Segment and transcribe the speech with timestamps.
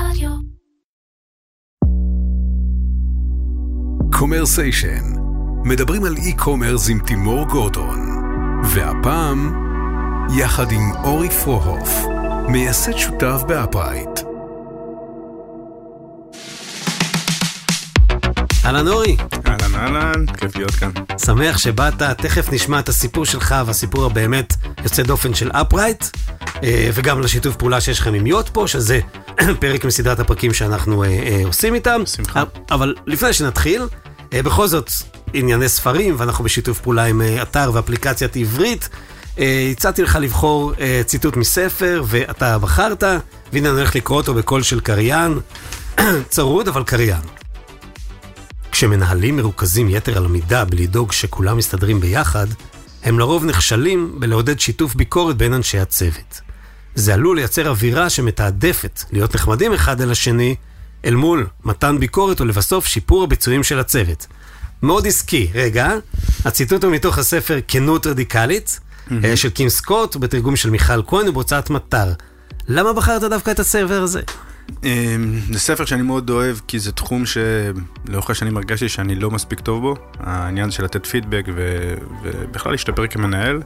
[0.00, 0.30] רדיו.
[4.18, 5.02] Commersation,
[5.64, 7.98] מדברים על e-commerce עם תימור גורדון.
[8.64, 9.52] והפעם,
[10.38, 12.06] יחד עם אורי פרוהוף,
[12.48, 14.20] מייסד שותף ב Upright.
[18.64, 19.16] אהלן אורי,
[19.46, 20.90] אהלן אהלן, כיף להיות כאן.
[21.24, 24.54] שמח שבאת, תכף נשמע את הסיפור שלך והסיפור הבאמת
[24.84, 26.04] יוצא דופן של Upright,
[26.94, 29.00] וגם לשיתוף פעולה שיש לכם עם יוטפו, שזה
[29.60, 32.00] פרק מסדרת הפרקים שאנחנו אה, אה, עושים איתם.
[32.04, 32.44] בשמחה.
[32.70, 33.82] אבל לפני שנתחיל,
[34.32, 34.90] אה, בכל זאת
[35.32, 38.88] ענייני ספרים, ואנחנו בשיתוף פעולה עם אה, אתר ואפליקציית עברית.
[39.38, 43.02] אה, הצעתי לך לבחור אה, ציטוט מספר, ואתה בחרת,
[43.52, 45.38] והנה אני הולך לקרוא אותו בקול של קריין,
[46.28, 47.22] צרוד אבל קריין.
[48.72, 52.46] כשמנהלים מרוכזים יתר על המידה בלדאוג שכולם מסתדרים ביחד,
[53.04, 56.45] הם לרוב נכשלים בלעודד שיתוף ביקורת בין אנשי הצוות.
[56.96, 60.54] זה עלול לייצר אווירה שמתעדפת להיות נחמדים אחד אל השני,
[61.04, 64.26] אל מול מתן ביקורת ולבסוף שיפור הביצועים של הצוות.
[64.82, 65.90] מאוד עסקי, רגע,
[66.44, 68.80] הציטוט הוא מתוך הספר כנות רדיקלית,
[69.24, 72.12] אה, של קים סקוט, בתרגום של מיכל כהן ובהוצאת מטר.
[72.68, 74.20] למה בחרת דווקא את הספר הזה?
[74.84, 79.60] אמ, זה ספר שאני מאוד אוהב, כי זה תחום שלאורך השנים הרגשתי שאני לא מספיק
[79.60, 79.96] טוב בו.
[80.20, 81.94] העניין של לתת פידבק ו...
[82.22, 83.62] ובכלל להשתפר כמנהל.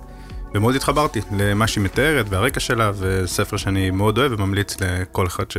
[0.55, 5.57] ומאוד התחברתי למה שהיא מתארת והרקע שלה, וספר שאני מאוד אוהב וממליץ לכל אחד ש...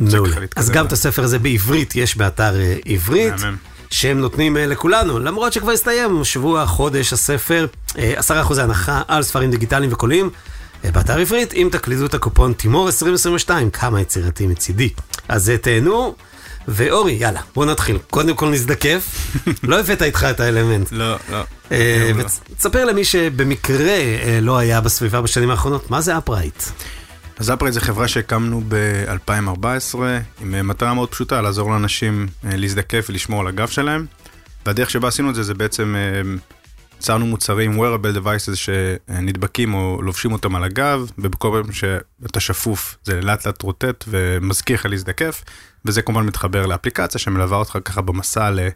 [0.00, 0.36] מעולה.
[0.56, 0.86] אז גם.
[0.86, 3.34] את הספר הזה בעברית יש באתר אה, עברית.
[3.90, 7.66] שהם נותנים אה, לכולנו, למרות שכבר הסתיים שבוע, חודש, הספר,
[7.98, 10.30] אה, עשרה אחוזי הנחה על ספרים דיגיטליים וקוליים.
[10.84, 14.88] אה, באתר עברית, אם תקלידו את הקופון תימור 2022, כמה יצירתי מצידי.
[15.28, 16.14] אז אה, תהנו,
[16.68, 17.98] ואורי, יאללה, בוא נתחיל.
[18.10, 20.92] קודם כל נזדקף, לא הבאת איתך את האלמנט.
[20.92, 21.42] לא, לא.
[21.72, 22.10] אה.
[22.16, 26.62] ותספר למי שבמקרה אה, לא היה בסביבה בשנים האחרונות, מה זה אפרייט?
[27.38, 29.98] אז אפרייט זה חברה שהקמנו ב-2014,
[30.40, 34.06] עם אה, מטרה מאוד פשוטה, לעזור לאנשים להזדקף ולשמור על הגב שלהם.
[34.66, 35.94] והדרך שבה עשינו את זה, זה בעצם
[36.98, 43.20] יצרנו מוצרים, wearable devices שנדבקים או לובשים אותם על הגב, ובכל פעם שאתה שפוף זה
[43.20, 45.44] לאט לאט רוטט ומזכיר לך להזדקף,
[45.84, 48.68] וזה כמובן מתחבר לאפליקציה שמלווה אותך ככה במסע ל, ל, ל,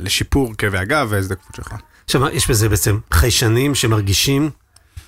[0.00, 1.74] לשיפור כאבי הגב וההזדקפות שלך.
[2.04, 4.50] עכשיו, יש בזה בעצם חיישנים שמרגישים,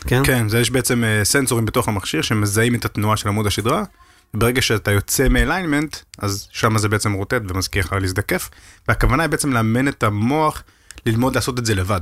[0.07, 0.23] כן?
[0.25, 3.83] כן, זה יש בעצם אה, סנסורים בתוך המכשיר שמזהים את התנועה של עמוד השדרה.
[4.35, 8.51] ברגע שאתה יוצא מאליינמנט, אז שם זה בעצם רוטט ומזכיר לך להזדקף.
[8.89, 10.63] והכוונה היא בעצם לאמן את המוח
[11.07, 12.01] ללמוד לעשות את זה לבד.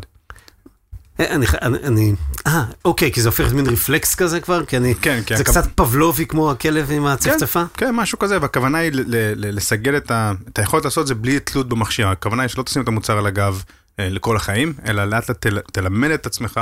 [1.20, 1.46] אה, אני,
[1.84, 2.12] אני,
[2.46, 4.64] אה, אוקיי, כי זה הופך להיות מין רפלקס כזה כבר?
[4.64, 7.62] כי אני, כן, כי זה הכו- קצת פבלובי כמו הכלב עם הצפצפה?
[7.74, 8.90] כן, כן, משהו כזה, והכוונה היא
[9.36, 12.08] לסגל את, ה- את היכולת לעשות את זה בלי תלות במכשיר.
[12.08, 13.62] הכוונה היא שלא תשים את המוצר על הגב
[14.00, 16.60] אה, לכל החיים, אלא לאט לאט תל- תלמד את עצמך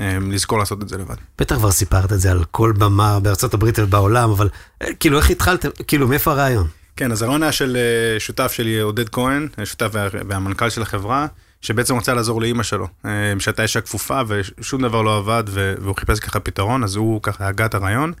[0.00, 1.14] אה, לזכור לעשות את זה לבד.
[1.38, 4.48] בטח כבר סיפרת את זה על כל במה בארצות הברית ובעולם, אבל
[4.82, 5.68] אה, כאילו, איך התחלתם?
[5.86, 6.66] כאילו, מאיפה הרעיון?
[6.96, 10.82] כן, אז הרעיון היה של אה, שותף שלי, עודד כהן, אה, שותף וה- והמנכ"ל של
[10.82, 11.26] החברה,
[11.66, 16.20] שבעצם רצה לעזור לאימא שלו, אה, שהייתה אישה כפופה ושום דבר לא עבד, והוא חיפש
[16.20, 18.12] ככה פתרון, אז הוא ככה הגה את הרעיון.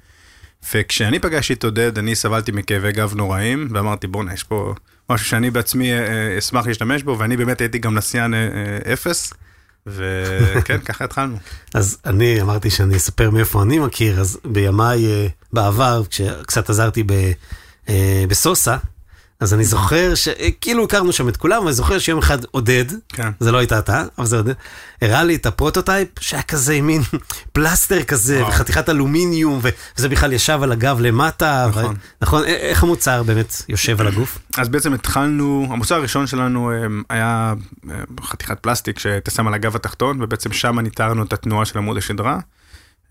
[0.74, 4.74] וכשאני פגשתי את עודד, אני סבלתי מכאבי גב נוראים, ואמרתי, בואנה, יש פה
[5.10, 8.34] משהו שאני בעצמי אה, אה, אשמח להשתמש בו, ואני באמת הייתי גם נסיין
[8.92, 9.32] אפס,
[9.86, 11.36] וכן, ככה התחלנו.
[11.74, 17.04] אז אני אמרתי שאני אספר מאיפה אני מכיר, אז בימיי בעבר, כשקצת עזרתי
[18.28, 18.76] ב SOSA,
[19.40, 23.30] אז אני זוכר שכאילו הכרנו שם את כולם, ואני זוכר שיום אחד עודד, כן.
[23.40, 24.54] זה לא היית אתה, אבל זה עודד,
[25.02, 27.02] הראה לי את ה prototype שהיה כזה עם מין
[27.52, 28.48] פלסטר כזה, וואו.
[28.48, 29.60] וחתיכת אלומיניום,
[29.96, 31.66] וזה בכלל ישב על הגב למטה.
[31.68, 31.84] נכון.
[31.84, 34.38] ו- נכון, א- איך המוצר באמת יושב על הגוף?
[34.56, 36.76] אז בעצם התחלנו, המוצר הראשון שלנו אה,
[37.10, 37.54] היה
[37.90, 41.96] אה, חתיכת פלסטיק שאתה שם על הגב התחתון, ובעצם שם ניטרנו את התנועה של עמוד
[41.96, 42.38] השדרה.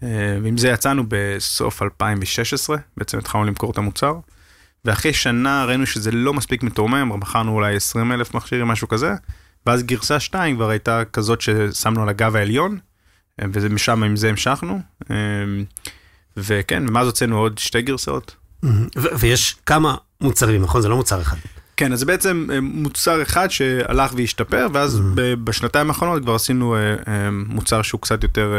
[0.03, 0.07] אה,
[0.43, 4.13] ועם זה יצאנו בסוף 2016, בעצם התחלנו למכור את המוצר.
[4.85, 9.13] ואחרי שנה ראינו שזה לא מספיק מתרומם, מכרנו אולי 20 אלף מכשירים, משהו כזה.
[9.65, 12.77] ואז גרסה 2 כבר הייתה כזאת ששמנו על הגב העליון,
[13.41, 14.81] ומשם עם זה המשכנו.
[15.11, 15.15] אה,
[16.37, 18.35] וכן, ומאז הוצאנו עוד שתי גרסאות.
[19.19, 20.81] ויש כמה מוצרים, נכון?
[20.81, 21.37] זה לא מוצר אחד.
[21.77, 26.75] כן, אז זה בעצם אה, מוצר אחד שהלך והשתפר, ואז ב- בשנתיים האחרונות כבר עשינו
[26.75, 28.53] אה, אה, מוצר שהוא קצת יותר,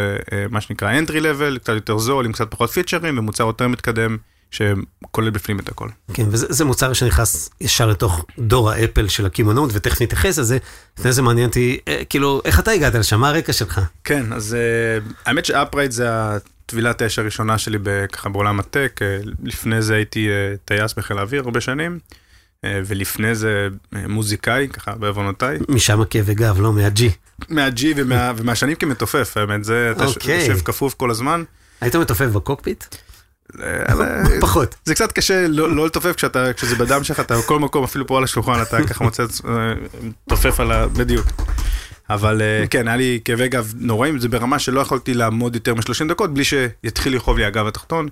[0.51, 4.17] מה שנקרא entry level, קצת יותר זול, עם קצת פחות פיצ'רים, ומוצר יותר מתקדם,
[4.51, 5.89] שכולל בפנים את הכל.
[6.15, 10.59] כן, וזה זה מוצר שנכנס ישר לתוך דור האפל של הקמעונאות, ותכף נתייחס לזה.
[10.99, 13.21] לפני זה מעניין אותי, אה, כאילו, איך אתה הגעת לשם?
[13.21, 13.81] מה הרקע שלך?
[14.05, 17.79] כן, אז אה, האמת ש Upright זה הטבילת האש הראשונה שלי
[18.13, 20.29] ככה בעולם ה tech, אה, לפני זה הייתי
[20.65, 21.99] טייס בחיל האוויר הרבה שנים,
[22.67, 25.59] ולפני זה מוזיקאי, ככה בעוונותיי.
[25.69, 27.11] משם הכאבי גב, לא מה G.
[27.49, 30.39] מה G ומה, ומהשנים כמתופף, האמת, זה, אתה ש- אוקיי.
[30.41, 31.45] יושב כפוף כל הזמן.
[31.81, 32.85] היית מתופף ב cockpit?
[34.41, 34.75] פחות.
[34.85, 38.19] זה קצת קשה לא לא לתופף כשאתה, כשזה בדם שלך, אתה בכל מקום, אפילו פה
[38.19, 39.73] על השולחן, אתה ככה מוצא, אה,
[40.29, 40.87] תופף על ה...
[40.89, 41.27] בדיוק.
[42.11, 46.09] אבל אה, כן, היה לי כאבי גב נוראים, זה ברמה שלא יכולתי לעמוד יותר מ-30
[46.09, 48.09] דקות בלי שיתחיל לכאוב לי הגב התחתון,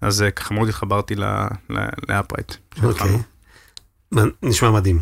[0.00, 1.14] אז אה, ככה מאוד התחברתי
[2.08, 2.54] ל Upright.
[2.82, 3.18] אוקיי.
[4.42, 5.00] נשמע מדהים.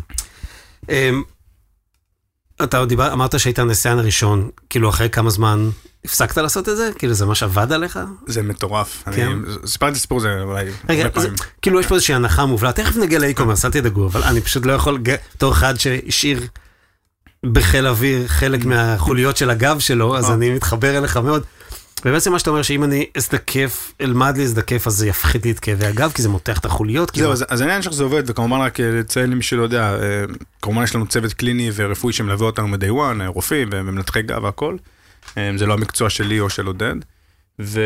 [2.63, 5.69] אתה דיבר, אמרת שהיית הנסיין הראשון, כאילו אחרי כמה זמן
[6.05, 6.89] הפסקת לעשות את זה?
[6.97, 7.99] כאילו זה ממש עבד עליך?
[8.27, 9.03] זה מטורף.
[9.15, 9.27] כן.
[9.27, 11.29] אני סיפרתי את הסיפור הזה אולי רגע, זה.
[11.61, 14.73] כאילו יש פה איזושהי הנחה מובלעת, תכף נגיע לאי-קומרס, אל תדאגו, אבל אני פשוט לא
[14.73, 16.39] יכול, בתור אחד שהשאיר
[17.43, 20.33] בחיל אוויר חלק מהחוליות של הגב שלו, אז אה.
[20.33, 21.43] אני מתחבר אליך מאוד.
[22.05, 25.85] ובעצם מה שאתה אומר שאם אני אזדקף, אלמד להזדקף, אז זה יפחית לי את כאבי
[25.85, 27.11] הגב, כי זה מותח את החוליות.
[27.15, 30.23] זהו, אז, אז העניין שלך זה עובד, וכמובן רק אה, לציין למי שלא יודע, אה,
[30.61, 34.77] כמובן יש לנו צוות קליני ורפואי שמלווה אותנו מ-day one, אה, רופאים ומנתחי גב והכל.
[35.35, 36.95] זה לא המקצוע שלי או של עודד.
[37.61, 37.81] ו,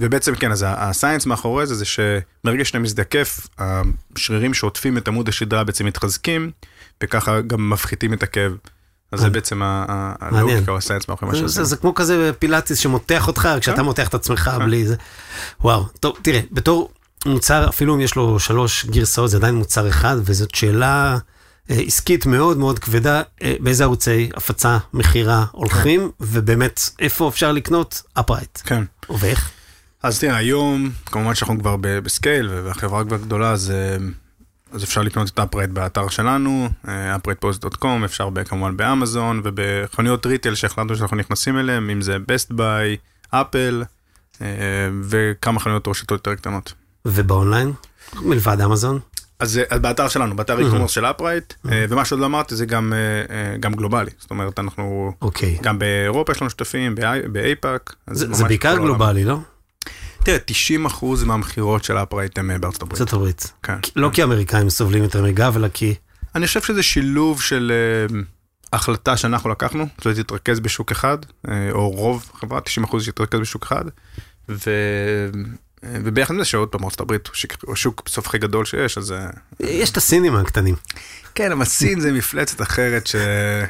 [0.00, 5.28] ובעצם כן, אז ה science מאחורי זה, זה שברגע שאתה מזדקף, השרירים שעוטפים את עמוד
[5.28, 6.50] השדרה בעצם מתחזקים,
[7.02, 8.52] וככה גם מפחיתים את הכאב.
[9.12, 9.30] אז זה.
[9.30, 9.60] בעצם.
[9.64, 13.82] הלוגיקה או ה science מאחורי מה זה, זה, כמו כזה פילאטיס שמותח אותך, כשאתה כן.
[13.82, 14.96] מותח את עצמך בלי זה.
[15.60, 16.90] וואו, טוב, תראה, בתור
[17.26, 21.18] מוצר, אפילו אם יש לו שלוש גרסאות, זה עדיין מוצר אחד, וזאת שאלה
[21.70, 28.02] אה, עסקית מאוד מאוד כבדה, אה, באיזה ערוצי הפצה, מכירה הולכים, ובאמת, איפה אפשר לקנות
[28.14, 28.84] Upright, כן.
[29.18, 29.50] ואיך?
[30.02, 33.96] אז תראה, היום, כמובן שאנחנו כבר ב scale והחברה כבר גדולה, אז, אה,
[34.72, 40.54] אז אפשר לקנות את Upright באתר שלנו, אה, uprightpose.com, אפשר ב- כמובן באמזון ובחנויות retail
[40.54, 42.96] שהחלטנו שאנחנו נכנסים אליהם, אם זה Best Buy,
[43.30, 43.84] Apple,
[44.42, 44.46] אה,
[45.02, 46.72] וכמה חנויות רשתות יותר קטנות.
[47.04, 47.72] ובאונליין?
[48.22, 48.98] מלבד אמזון?
[49.40, 52.66] אז, אה, אז באתר שלנו, באתר e-commerce של Upright, אה, ומה שעוד לא אמרתי זה
[52.66, 52.98] גם, אה,
[53.34, 55.58] אה, גם גלובלי, זאת אומרת אנחנו, אוקיי.
[55.62, 57.94] גם באירופה יש לנו שותפים, באי- ב-APAC.
[58.06, 58.76] אז זה, זה בעיקר.
[58.76, 59.38] גלובלי, לא?
[60.28, 63.00] תראה, 90% מהמכירות של Upright הם אה, בארצות הברית.
[63.00, 63.52] ארצות הברית.
[63.62, 63.78] כן.
[63.96, 65.94] לא כי האמריקאים סובלים יותר מגב, אלא כי...
[66.34, 68.18] אני חושב שזה שילוב של אה,
[68.72, 73.62] החלטה שאנחנו לקחנו, זאת אומרת, להתרכז בשוק אחד, אה, או רוב חברה, 90% שיתרכז בשוק
[73.62, 73.84] אחד,
[74.48, 74.70] ו...
[75.82, 77.28] וביחד עם זה שעוד פעם ארצות הברית
[77.66, 79.14] הוא שוק- בסוף הכי גדול שיש, אז...
[79.60, 80.74] יש את הסינים הקטנים.
[81.34, 83.16] כן, אבל סין זה מפלצת אחרת ש...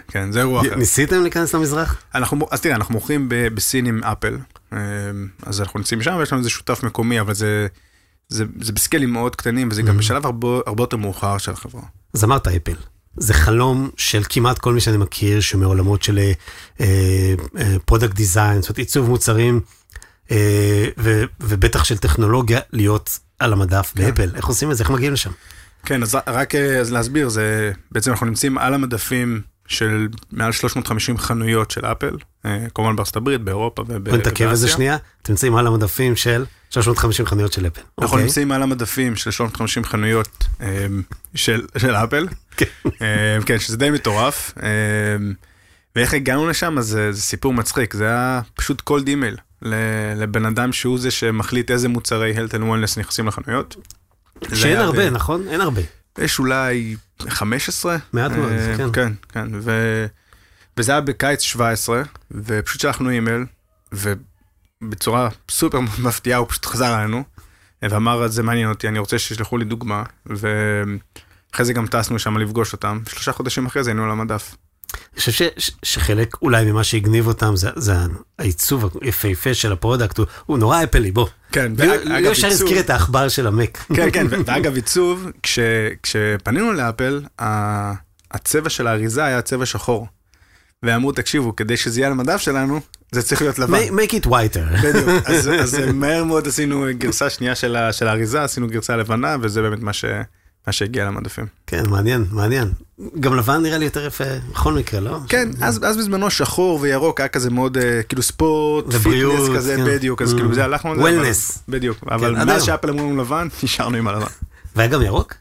[0.08, 0.75] כן, זה אירוע אחר.
[0.75, 2.02] ניסיתם להיכנס למזרח?
[2.14, 4.37] אנחנו, אז תראה, אנחנו מוכרים בסין עם אפל,
[5.43, 7.67] אז אנחנו נמצאים שם ויש לנו איזה שותף מקומי, אבל זה,
[8.29, 11.82] זה, זה ב-scaleים מאוד קטנים, וזה גם בשלב הרבה, הרבה יותר מאוחר של החברה.
[12.15, 12.75] אז אמרת אפל.
[13.17, 16.19] זה חלום של כמעט כל מי שאני מכיר, שמעולמות של
[17.85, 19.61] product design, זאת אומרת עיצוב מוצרים,
[20.31, 24.31] אה, ו- ובטח של טכנולוגיה, להיות על המדף באפל.
[24.35, 24.82] איך עושים את זה?
[24.82, 25.31] איך מגיעים לשם?
[25.85, 31.19] כן, אז רק אה, אז להסביר, זה בעצם אנחנו נמצאים על המדפים של מעל 350
[31.19, 32.17] חנויות של אפל,
[32.47, 34.76] אה, כמובן בארצות הברית, באירופה וב- בוא נתעכב על זה ובאסיה.
[34.76, 34.97] שנייה.
[35.23, 37.81] אתם נמצאים על המדפים של 350 חנויות של אפל.
[37.99, 38.23] אנחנו אוקיי.
[38.25, 40.87] נמצאים על המדפים של 350 חנויות אה,
[41.35, 42.26] של של אפל,
[42.56, 42.67] כן.
[43.03, 44.55] אה, כן, שזה די מטורף.
[45.97, 49.37] ואיך הגענו לשם, אז זה זה סיפור מצחיק, זה היה פשוט קולד אימייל
[50.17, 53.76] לבן אדם שהוא זה שמחליט איזה מוצרי health and wellness נכנסים לחנויות.
[54.55, 55.49] שאין הרבה, נכון?
[55.49, 55.82] אין הרבה.
[56.19, 56.97] יש אולי
[57.29, 57.97] 15.
[58.12, 58.93] מעט מאוד, אה, כן.
[58.93, 59.49] כן, כן.
[59.53, 60.06] ו...
[60.76, 63.44] וזה היה בקיץ 17, ופשוט שלחנו אימייל,
[63.93, 67.25] ובצורה סופר מפתיעה הוא פשוט חזר אלינו,
[67.82, 72.73] ואמר, זה מעניין אותי, אני רוצה שישלחו לי דוגמה, ואחרי זה גם טסנו שם לפגוש
[72.73, 74.57] אותם, שלושה חודשים אחרי זה היינו על המדף.
[75.15, 77.93] אני חושב ש, ש, שחלק אולי ממה שהגניב אותם זה, זה
[78.38, 81.27] העיצוב היפהפה של ה-product, הוא, הוא נורא אפלי, בוא.
[81.53, 83.79] כן, לא ואגב, לא אפשר עיצוב- להזכיר את העכבר של המק.
[83.95, 85.59] כן, כן, ואגב, עיצוב, כש,
[86.03, 87.23] כשפנינו לאפל,
[88.31, 90.07] הצבע של האריזה היה צבע שחור.
[90.83, 92.81] ואמרו, תקשיבו, כדי שזה יהיה על המדף שלנו,
[93.12, 93.79] זה צריך להיות לבן.
[93.78, 94.83] make it whiter.
[94.83, 99.62] בדיוק, אז, אז מהר מאוד עשינו גרסה שנייה של, של האריזה, עשינו גרסה לבנה, וזה
[99.62, 100.05] באמת מה, ש,
[100.67, 101.47] מה שהגיע למדפים.
[101.67, 102.73] כן, מעניין, מעניין.
[103.21, 105.19] גם לבן נראה לי יותר יפה בכל מקרה, לא?
[105.29, 109.77] כן, אז, אז בזמנו שחור וירוק היה כזה מאוד אה, כאילו ספורט, ובריאות, fitness כזה,
[109.77, 109.85] כן.
[109.85, 110.37] בדיוק, אז Mm.
[110.37, 111.03] כאילו זה הלכנו על זה.
[111.03, 111.59] אבל- Wellness.
[111.69, 112.62] בדיוק, אבל עד מאז.
[112.65, 114.27] שאפל אמרו לנו לבן, נשארנו עם הלבן.
[114.77, 115.35] והיה גם ירוק?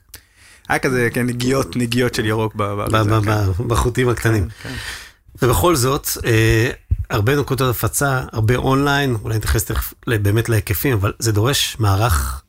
[0.70, 3.32] היה כזה, כן, נגיעות, נגיעות של ירוק ב- ב- באריזה, ב- כן.
[3.64, 4.48] ב- בחוטים הקטנים.
[4.64, 4.74] כן.
[5.42, 6.70] ובכל זאת, אה,
[7.10, 12.42] הרבה נקודות הפצה, הרבה אונליין, אולי נתייחס תכף ל- באמת להיקפים, אבל זה דורש מערך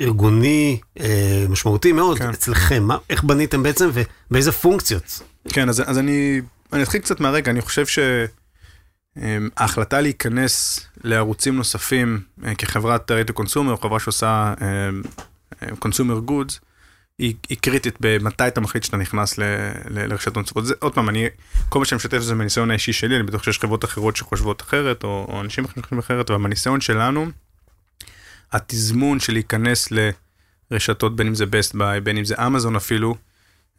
[0.00, 2.28] ארגוני אה, משמעותי מאוד כן.
[2.30, 2.82] אצלכם.
[2.82, 3.90] מה- איך בניתם בעצם
[4.30, 5.20] ובאיזה פונקציות?
[5.48, 6.40] כן, אז, אז אני,
[6.72, 7.84] אני אתחיל קצת מהרגע, אני חושב
[9.16, 14.54] שההחלטה להיכנס לערוצים נוספים אה, כחברת רייטו קונסומר, או חברה שעושה
[15.78, 16.60] קונסומר גודס,
[17.18, 19.42] היא, היא קריטית במתי אתה מחליט שאתה נכנס ל,
[19.88, 20.66] ל, לרשתות נוספות.
[20.66, 21.26] זה, עוד פעם, אני,
[21.68, 25.04] כל מה שאני משתף זה מהניסיון האישי שלי, אני בטוח שיש חברות אחרות שחושבות אחרת,
[25.04, 27.26] או, או אנשים שחושבים אחרת, אבל מהניסיון שלנו,
[28.54, 29.88] התזמון של להיכנס
[30.70, 33.14] לרשתות, בין אם זה best buy, בין אם זה אמזון אפילו,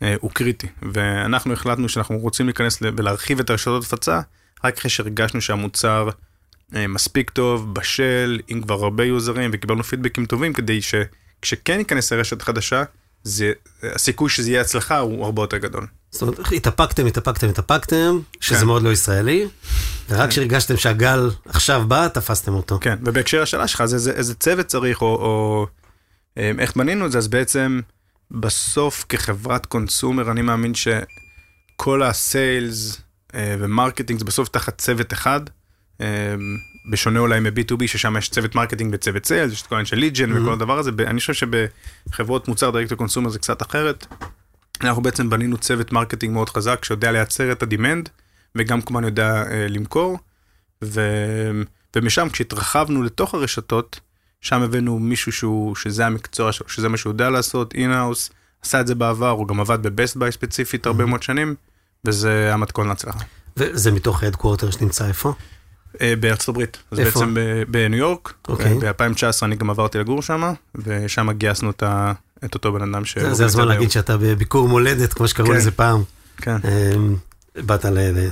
[0.01, 0.67] אה, הוא קריטי.
[0.93, 4.21] ואנחנו החלטנו שאנחנו רוצים להיכנס ולהרחיב את הרשתות הפצה,
[4.63, 6.09] רק אחרי שהרגשנו שהמוצר
[6.75, 12.41] אה, מספיק טוב, בשל, עם כבר הרבה יוזרים, וקיבלנו פידבקים טובים, כדי שכשכן ניכנס לרשת
[12.41, 12.83] חדשה,
[13.25, 13.51] זה,
[13.83, 15.87] הסיכוי שזה יהיה הצלחה הוא הרבה יותר גדול.
[16.11, 18.65] זאת אומרת, התאפקתם, התאפקתם, התאפקתם, שזה כן.
[18.65, 19.47] מאוד לא ישראלי,
[20.09, 22.77] ורק כשהרגשתם שהגל עכשיו בא, תפסתם אותו.
[22.81, 25.67] כן, ובהקשר השאלה שלך, זה, זה איזה צוות צריך, או, או
[26.37, 27.81] אה, איך בנינו את זה, אז בעצם
[28.31, 33.01] בסוף כחברת consumer, אני מאמין שכל ה-sales
[33.35, 35.41] אה, ו-marketing זה בסוף תחת צוות אחד,
[36.01, 36.35] אה,
[36.89, 40.17] בשונה אולי מ-B2B, ששם יש צוות marketing וצוות sales, יש את כל העניין של lead
[40.17, 40.35] gen Mhm.
[40.41, 44.05] וכל הדבר הזה, אני חושב שבחברות מוצר direct ל-consumer זה קצת אחרת.
[44.81, 48.09] אנחנו בעצם בנינו צוות marketing מאוד חזק, שיודע לייצר את ה-demand,
[48.55, 50.19] וגם כמובן יודע אה, למכור.
[50.83, 51.01] ו...
[51.95, 53.99] ומשם כשהתרחבנו לתוך הרשתות,
[54.41, 58.29] שם הבאנו מישהו שהוא, שזה המקצוע שלו, שזה מה שהוא יודע לעשות, in-house,
[58.61, 61.55] עשה את זה בעבר, הוא גם עבד ב-Best Buy ספציפית הרבה מאוד שנים,
[62.05, 63.19] וזה המתכון להצלחה.
[63.57, 65.33] וזה מתוך ה-headquarter שנמצא איפה?
[66.01, 67.19] אה, בארצות הברית, אז איפה?
[67.19, 68.73] בעצם ב- בניו יורק, אוקיי.
[68.79, 72.13] ב-2019 אני גם עברתי לגור שם, ושם גייסנו את, ה...
[72.45, 73.17] את אותו בן אדם ש...
[73.17, 75.53] זה- זה הזמן להגיד שאתה בביקור מולדת, כמו שקראו כן.
[75.53, 76.03] לזה פעם.
[76.37, 76.55] כן,
[76.95, 77.15] אמ,
[77.55, 77.99] באת ל...
[77.99, 78.29] ל-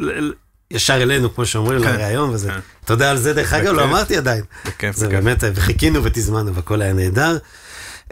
[0.00, 0.32] ל-
[0.70, 1.92] ישר אלינו, כמו שאומרים, כן.
[1.94, 2.48] לראיון וזה.
[2.50, 2.58] כן.
[2.84, 3.84] תודה על זה, דרך אגב, לא.
[3.84, 4.44] אמרתי עדיין.
[4.66, 5.18] בכיף, זה בכיף.
[5.24, 7.38] באמת, וחיכינו ותזמנו והכל היה נהדר.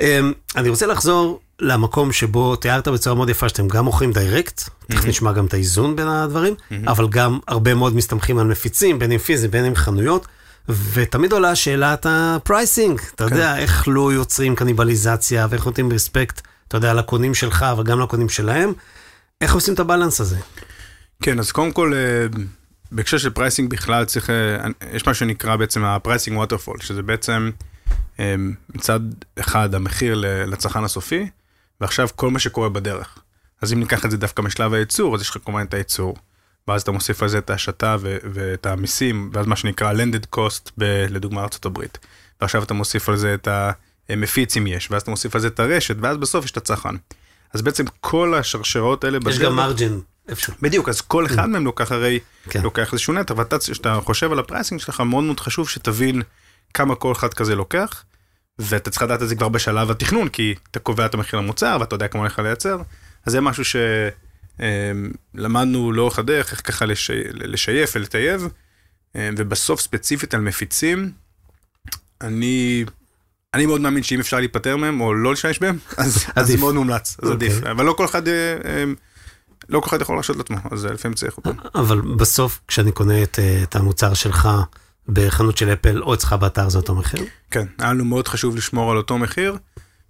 [0.01, 4.95] אמ, אני רוצה לחזור למקום שבו תיארת בצורה מאוד יפה שאתם גם מוכרים direct, תכף
[4.95, 5.09] מהמם.
[5.09, 6.89] נשמע גם את האיזון בין הדברים, מהמם.
[6.89, 10.27] אבל גם הרבה מאוד מסתמכים על מפיצים, בין אם פיזיים, בין אם חנויות,
[10.69, 13.35] ותמיד עולה שאלת ה-pricing, אתה כן.
[13.35, 18.29] יודע, איך לא יוצרים קניבליזציה ואיך נותנים respect, אתה יודע, לקונים שלך אבל גם לקונים
[18.29, 18.73] שלהם,
[19.41, 20.37] איך עושים את ה-balance הזה?
[21.23, 22.39] כן, אז קודם כל, אה,
[22.93, 27.51] בהקשר של pricing בכלל צריך, אה, יש מה שנקרא בעצם ה-pricing waterfall, שזה בעצם
[28.21, 28.35] אה,
[28.75, 29.01] מצד
[29.41, 30.15] אחד המחיר
[30.47, 31.29] לצרכן הסופי,
[31.81, 33.19] ועכשיו כל מה שקורה בדרך.
[33.63, 36.17] אז אם ניקח את זה דווקא משלב הייצור, אז יש לך כמובן את הייצור,
[36.69, 40.71] ואז אתה מוסיף על זה את ההשטה ו- ואת המיסים, ואז מה שנקרא landed cost,
[40.79, 41.79] ב- לדוגמה ארה"ב.
[42.41, 43.49] ועכשיו אתה מוסיף על זה את
[44.09, 46.95] המפיץ אם יש, ואז אתה מוסיף על זה את הרשת, ואז בסוף יש את הצרכן.
[47.55, 50.53] אז בעצם כל השרשרות האלה יש גם margin איפשהו.
[50.63, 52.19] בדיוק, אז כל אחד מהם לוקח הרי,
[52.51, 52.63] כן.
[52.63, 56.23] לוקח איזשהו נתח, ואתה, כשאתה חושב על ה-pricing שלך, מאוד מאוד חשוב שתבין
[56.75, 58.05] כמה כל אחד כזה לוקח,
[58.59, 61.95] ואתה צריך לדעת את זה כבר בשלב התכנון, כי אתה קובע את המחיר למוצר, ואתה
[61.95, 62.79] יודע כמה הולך לייצר,
[63.27, 63.65] אז זה משהו
[65.35, 68.49] שלמדנו לאורך הדרך, איך ככה לשי, לשייף ולטייב,
[69.15, 71.13] ובסוף ספציפית על מפיצים,
[72.21, 72.85] אני...
[73.55, 76.57] אני מאוד מאמין שאם אפשר להיפטר מהם או לא להשתמש בהם, אז, אז זה.
[76.57, 77.49] מאוד מומלץ, אז אוקיי.
[77.49, 77.65] עדיף.
[77.65, 78.85] אבל לא כל אחד, אה, אה,
[79.69, 81.51] לא כל אחד יכול להרשות לעצמו, אז לפעמים צריך אותם.
[81.75, 84.49] אבל בסוף, כשאני קונה את, אה, את המוצר שלך
[85.09, 87.25] בחנות של אפל או אצלך באתר, זה אותו מחיר?
[87.51, 89.57] כן, היה לנו מאוד חשוב לשמור על אותו מחיר,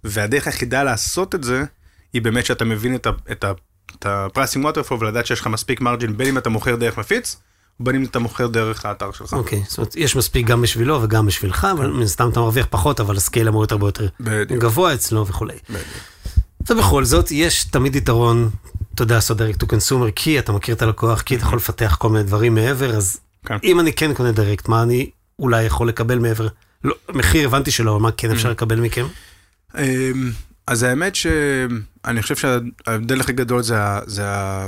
[0.03, 1.63] והדרך היחידה לעשות את זה,
[2.13, 3.51] היא באמת שאתה מבין את ה- את ה-
[3.99, 7.35] את ה-pricing waterfall ולדעת שיש לך מספיק margin, בין אם אתה מוכר דרך מפיץ,
[7.79, 9.33] ובין אם אתה מוכר דרך האתר שלך.
[9.33, 12.99] אוקיי, זאת אומרת, יש מספיק גם בשבילו וגם בשבילך, אבל מן הסתם אתה מרוויח פחות,
[12.99, 14.63] אבל הסקייל אמור להיות הרבה יותר בדיוק.
[14.63, 15.53] גבוה אצלו וכולי.
[15.69, 15.83] בדיוק.
[16.69, 18.49] ובכל זאת, יש תמיד יתרון,
[18.95, 21.95] אתה יודע, לעשות direct to consumer, כי אתה מכיר את הלקוח, כי אתה יכול לפתח
[21.99, 23.57] כל מיני דברים מעבר, אז כן.
[23.63, 26.47] אם אני כן קונה direct, מה אני אולי יכול לקבל מעבר?
[26.83, 29.05] לא, מחיר הבנתי שלא, אבל מה כן אפשר לקבל מכם?
[29.77, 30.31] אמ,
[30.67, 33.75] אז האמת שאני חושב שההבדל הכי גדול זה,
[34.05, 34.67] זה ה...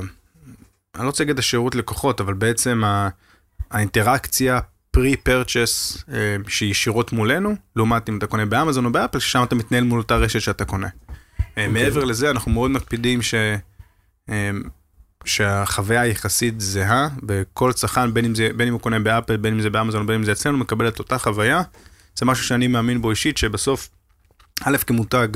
[0.95, 3.09] אני לא רוצה להגיד השירות לקוחות, אבל בעצם ה-
[3.71, 4.59] האינטראקציה
[4.97, 9.83] pre-purchase אה, שהיא ישירות מולנו, לעומת אם אתה קונה באמזון או באפל, ששם אתה מתנהל
[9.83, 10.87] מול אותה רשת שאתה קונה.
[11.57, 13.33] אה, מעבר לזה, אנחנו מאוד מקפידים ש...
[15.25, 20.07] שהחוויה יחסית זהה בכל צרכן, בין בין אם הוא קונה באפל, בין אם זה באמזון,
[20.07, 21.61] בין אם זה אצלנו, מקבל את אותה חוויה.
[22.15, 23.89] זה משהו שאני מאמין בו אישית, שבסוף,
[24.63, 25.27] א', כמותג,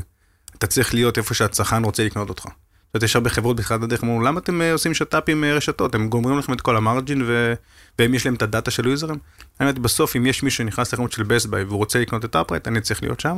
[0.58, 2.44] אתה צריך להיות איפה שהצרכן רוצה לקנות אותך.
[2.44, 5.54] זאת אומרת, יש הרבה חברות בתחילת הדרך, אמרו, למה אתם אה, עושים שת"פ עם אה,
[5.54, 5.96] רשתות?
[5.96, 7.54] הם גומרים לכם את כל ה-margin, ו...
[8.00, 9.16] והם יש להם את הדאטה של ה-userים.
[9.60, 12.36] אני אומר, בסוף, אם יש מישהו שנכנס לחנות של Best Buy והוא רוצה לקנות את
[12.36, 13.38] Upright, אני צריך להיות שם,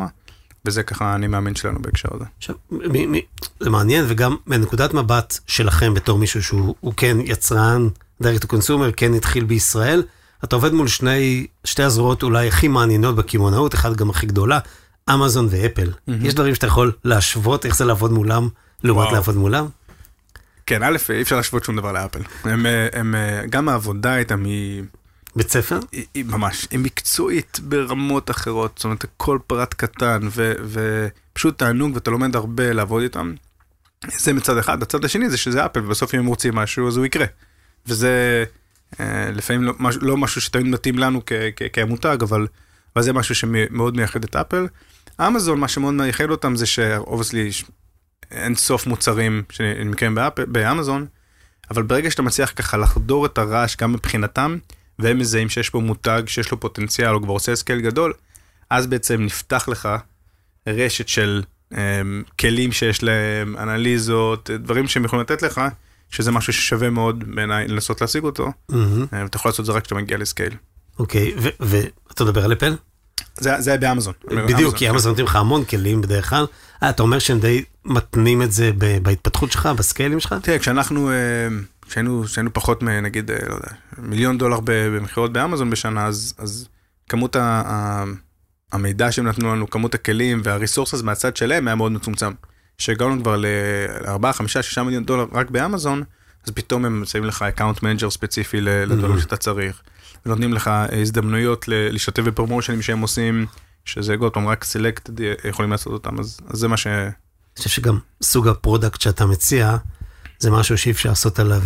[0.66, 2.26] וזה ככה האני מאמין שלנו בהקשר הזה.
[2.38, 3.20] עכשיו, מ- מ-
[3.60, 7.88] זה מעניין, וגם מנקודת מבט שלכם בתור מישהו שהוא הוא כן יצרן,
[8.24, 10.04] direct to consumer, כן התחיל בישראל,
[10.44, 14.60] אתה עובד מול שני, שתי הזרועות אולי הכי מעניינות בקמעונאות, אחת גם הכי גדולה,
[15.14, 15.92] אמזון ואפל.
[16.22, 18.50] יש דברים שאתה יכול להשוות, איך זה לעבוד מולם,
[18.84, 19.12] לעומת.
[19.12, 19.66] לעבוד מולם?
[20.66, 22.20] כן, א', אי אפשר להשוות שום דבר לאפל.
[22.44, 24.84] הם, אה, הם, אה, גם העבודה איתם היא...
[25.36, 25.80] בית ספר?
[25.92, 31.96] היא, היא ממש, היא מקצועית ברמות אחרות, זאת אומרת, כל פרט קטן, ו, ופשוט תענוג,
[31.96, 33.34] ואתה לומד הרבה לעבוד איתם.
[34.08, 37.06] זה מצד אחד, הצד השני זה שזה אפל, ובסוף אם הם רוצים משהו, אז הוא
[37.06, 37.26] יקרה.
[37.88, 38.44] וזה
[39.00, 42.48] אה, לפעמים לא, מש, לא משהו שתמיד מתאים לנו כ, כ, כמותג, אבל,
[42.96, 44.68] אבל זה משהו שמאוד מייחד את אפל.
[45.22, 47.50] אמזון, מה שמאוד מייחד אותם זה ש-obviously
[48.32, 51.06] אין סוף מוצרים שנמכרים באמזון,
[51.72, 54.58] אבל ברגע שאתה מצליח ככה לחדור את הרעש גם מבחינתם,
[55.00, 58.14] והם מזהים שיש פה מותג שיש לו פוטנציאל, או כבר עושה scale גדול,
[58.70, 59.90] אז בעצם נפתח לך
[60.68, 61.76] רשת של um,
[62.40, 65.62] כלים שיש להם, אנליזות, דברים שהם יכולים לתת לך,
[66.10, 68.76] שזה משהו ששווה מאוד בעיניי לנסות להשיג אותו, mm-hmm.
[69.26, 70.54] אתה יכול לעשות את זה רק כשאתה מגיע לסקייל.
[71.00, 72.76] אוקיי, okay, ואתה מדבר על אפל?
[73.40, 74.14] זה, זה באמזון.
[74.26, 76.46] בדיוק, כי אמזון נותנים לך המון כלים בדרך כלל.
[76.84, 78.72] אה, אתה אומר שהם די מתנים את זה
[79.02, 80.36] בהתפתחות שלך, בסקיילים שלך?
[80.42, 81.16] תראה, כשאנחנו, אה,
[81.88, 86.68] כשהיינו, פחות מנגיד, אה, לא יודע, מיליון דולר במכירות באמזון בשנה, אז, אז
[87.10, 88.04] כמות ה, ה,
[88.72, 92.32] המידע שהם נתנו לנו, כמות הכלים והריסורסס מהצד שלהם היה מאוד מצומצם.
[92.78, 96.04] שהגענו כבר ל-4, 5, 6 מיליון דולר רק באמזון,
[96.46, 99.82] אז פתאום הם שמים לך account manager ספציפי לדברים שאתה צריך.
[100.26, 103.46] ונותנים לך הזדמנויות להשתתף ב promotionים שהם עושים,
[103.86, 105.10] שזה עוד פעם רק select
[105.50, 106.88] יכולים לעשות אותם, אז, אז זה מה ש...
[106.88, 109.78] אני חושב שגם סוג ה product שאתה מציע,
[110.40, 111.62] זה משהו שאי אפשר לעשות עליו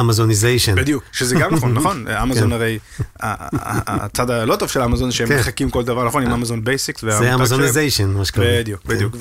[0.00, 0.74] Amazonization.
[0.74, 2.52] בדיוק, שזה גם נכון, נכון, אמזון כן.
[2.52, 2.78] הרי,
[3.20, 5.38] הצד הלא טוב של אמזון שהם כן.
[5.38, 7.00] מחקים כל דבר, נכון, עם Amazon Basics.
[7.00, 8.46] זה Amazonization, מה שקורה.
[8.60, 8.88] בדיוק, כן.
[8.88, 9.16] בדיוק,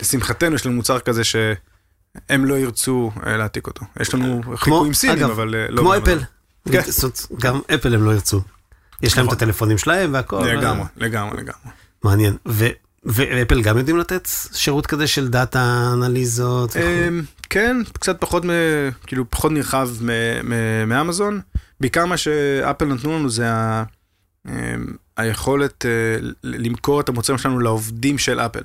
[0.00, 3.84] ולשמחתנו יש לנו מוצר כזה שהם לא ירצו אה, להעתיק אותו.
[4.00, 5.80] יש לנו חיקויים סינים, אבל אה, לא...
[5.80, 6.18] כמו אפל.
[7.38, 8.40] גם אפל הם לא ירצו.
[9.02, 9.36] יש להם את נכון.
[9.36, 10.44] הטלפונים שלהם והכל.
[10.44, 11.70] לגמרי, לגמרי, לגמרי.
[12.04, 12.36] מעניין.
[13.04, 16.76] ואפל גם יודעים לתת שירות כזה של דאטה אנליזות?
[17.52, 18.42] כן, קצת פחות,
[19.06, 19.88] כאילו פחות נרחב
[20.86, 21.40] מאמזון.
[21.80, 23.46] בעיקר מה שאפל נתנו לנו זה
[24.48, 24.52] אמ,
[25.16, 28.62] היכולת אה, למכור את המוצרים שלנו לעובדים של אפל.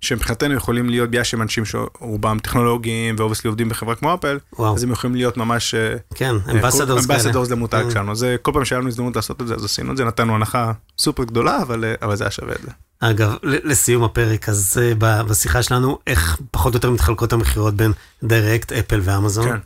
[0.00, 4.74] שמבחינתנו יכולים להיות בגלל שהם אנשים שרובם טכנולוגיים ו obviously עובדים בחברה כמו אפל, וואו.
[4.74, 5.74] אז הם יכולים להיות ממש...
[5.74, 7.18] אה, כן, ambassadors כאלה.
[7.18, 7.92] אמבסדורס למותג mm.
[7.92, 8.12] שלנו.
[8.12, 10.34] אז אה, כל פעם שהיה לנו הזדמנות לעשות את זה, אז עשינו את זה, נתנו
[10.34, 12.70] הנחה סופר גדולה, אבל, אה, אבל זה היה שווה את זה.
[13.00, 17.92] אגב, לסיום הפרק, אז בשיחה שלנו, איך פחות או יותר מתחלקות המכירות בין
[18.22, 19.48] direct, אפל ואמזון?
[19.48, 19.58] כן.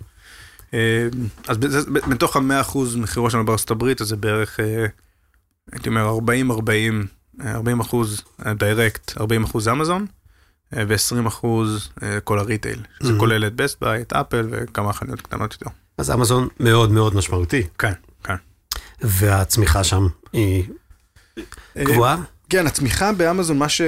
[1.48, 1.58] אז
[2.06, 4.60] מתוך ה-100% מכירות שלנו בארצות הברית, אז זה בערך,
[5.72, 6.18] הייתי אומר,
[7.40, 8.22] 40-40, 40 אחוז
[8.58, 10.06] direct, 40 אחוז אמזון.
[10.72, 13.18] ו-20 אחוז אה, כל ה retail, שזה mm-hmm.
[13.18, 15.70] כולל את Best Buy, את אפל וכמה חנויות קטנות יותר.
[15.98, 17.62] אז אמזון מאוד מאוד משמעותי.
[17.78, 17.92] כן,
[18.24, 18.34] כן.
[19.00, 20.64] והצמיחה שם היא
[21.76, 22.16] אה, גבוהה?
[22.48, 23.80] כן, הצמיחה באמזון, מה, ש...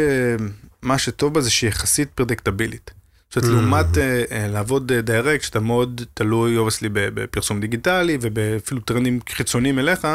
[0.82, 2.90] מה שטוב בה זה שהיא יחסית predictableית.
[3.30, 3.98] זאת אומרת, לעומת uh,
[4.32, 10.06] לעבוד direct, שאתה מאוד תלוי obviously בפרסום דיגיטלי ואפילו טרנדים חיצוניים אליך,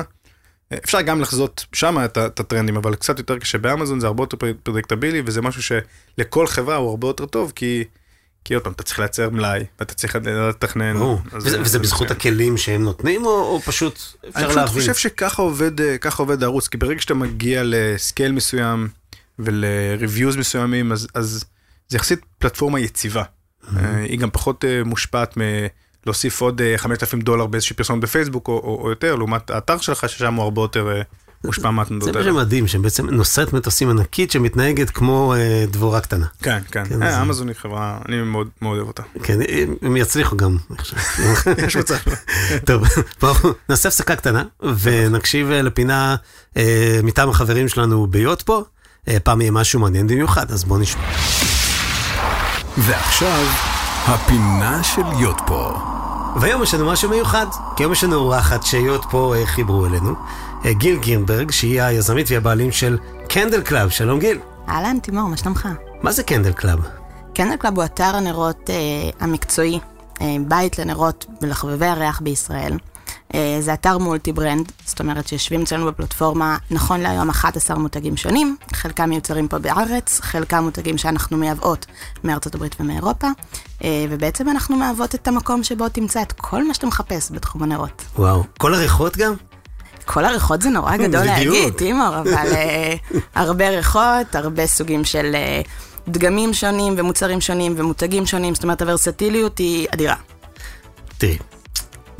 [0.83, 5.21] אפשר גם לחזות שם את, הטרנדים, אבל קצת יותר קשה באמזון, זה הרבה יותר predictableי,
[5.25, 7.83] וזה משהו שלכל חברה הוא הרבה יותר טוב, כי,
[8.45, 10.95] כי עוד פעם, אתה צריך לייצר מלאי, ואתה צריך לתכנן.
[11.33, 14.59] וזה, וזה בזכות זה הכלים שהם נותנים, או, או פשוט אפשר להבין?
[14.59, 18.87] אני חושב שככה עובד, אה, עובד הערוץ, כי ברגע שאתה מגיע ל scale מסוים
[19.39, 21.45] ול-reviews מסוימים, אז, אז
[21.87, 23.23] זה יחסית פלטפורמה יציבה.
[23.23, 23.77] Mm-hmm.
[24.03, 25.37] היא גם פחות אה, מושפעת.
[26.05, 30.09] להוסיף עוד 5,000 אה, דולר באיזושהי פרסומת בפייסבוק או, או, או יותר, לעומת האתר שלך,
[30.09, 31.01] ששם הוא הרבה יותר אה,
[31.43, 32.23] מושפע מהתנודות האלה.
[32.23, 36.25] זה מה שמדהים, שבעצם נושאת מטוסים ענקית שמתנהגת כמו אה, דבורה קטנה.
[36.41, 36.85] כן, כן.
[36.85, 39.03] כן אה, אמזון היא חברה, אני מאוד מאוד אוהב אותה.
[39.23, 39.39] כן,
[39.81, 40.57] הם יצליחו גם.
[41.67, 41.95] יש מצב.
[42.67, 42.83] טוב,
[43.21, 43.33] בואו
[43.69, 44.43] נעשה הפסקה קטנה,
[44.79, 46.15] ונקשיב לפינה
[46.57, 48.63] אה, מטעם החברים שלנו ב Yotpo.
[49.07, 51.01] כל פעם יהיה משהו מעניין במיוחד, אז בואו נשמע.
[52.77, 53.45] ועכשיו...
[54.07, 55.69] הפינה של Yotpo.
[56.41, 60.15] והיום יש לנו משהו מיוחד, כי היום יש לנו אורחת ש Yotpo אה, חיברו אלינו,
[60.65, 62.97] אה, גיל גירנברג, שהיא היזמית והבעלים של
[63.29, 63.89] Candle Club.
[63.89, 64.39] שלום גיל.
[64.69, 65.69] אהלן, תימור, מה שלומך?
[66.01, 66.79] מה זה Candle Club?
[67.33, 68.75] Candle Club הוא אתר הנרות אה,
[69.19, 69.79] המקצועי,
[70.21, 72.77] אה, בית לנרות ולחובבי הריח בישראל.
[73.35, 78.57] אה, זה אתר מולטי ברנד, זאת אומרת שיושבים אצלנו בפלטפורמה נכון להיום 11 מותגים שונים,
[78.73, 81.85] חלקם מיוצרים פה בארץ, חלקם מותגים שאנחנו מייבאות
[82.23, 83.27] מארצות הברית ומאירופה,
[83.83, 88.01] אה, ובעצם אנחנו מהוות את המקום שבו תמצא את כל מה שאתה מחפש בתחום הנרות.
[88.15, 89.33] וואו, כל הריחות גם?
[90.05, 92.93] כל הריחות זה נורא גדול להגיד, טימור, אבל אה,
[93.35, 95.35] הרבה ריחות, הרבה סוגים של
[96.07, 100.15] דגמים שונים ומוצרים שונים ומותגים שונים, זאת אומרת ה versatileיות היא אדירה.
[101.17, 101.37] תראי,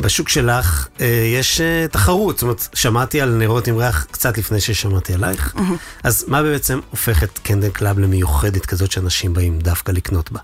[0.01, 1.05] בשוק שלך אה,
[1.39, 6.03] יש אה, תחרות, זאת אומרת, שמעתי על נרות עם ריח קצת לפני ששמעתי עלייך, mm-hmm.
[6.07, 10.39] אז מה בעצם הופך את Candle Club למיוחדת כזאת שאנשים באים דווקא לקנות בה?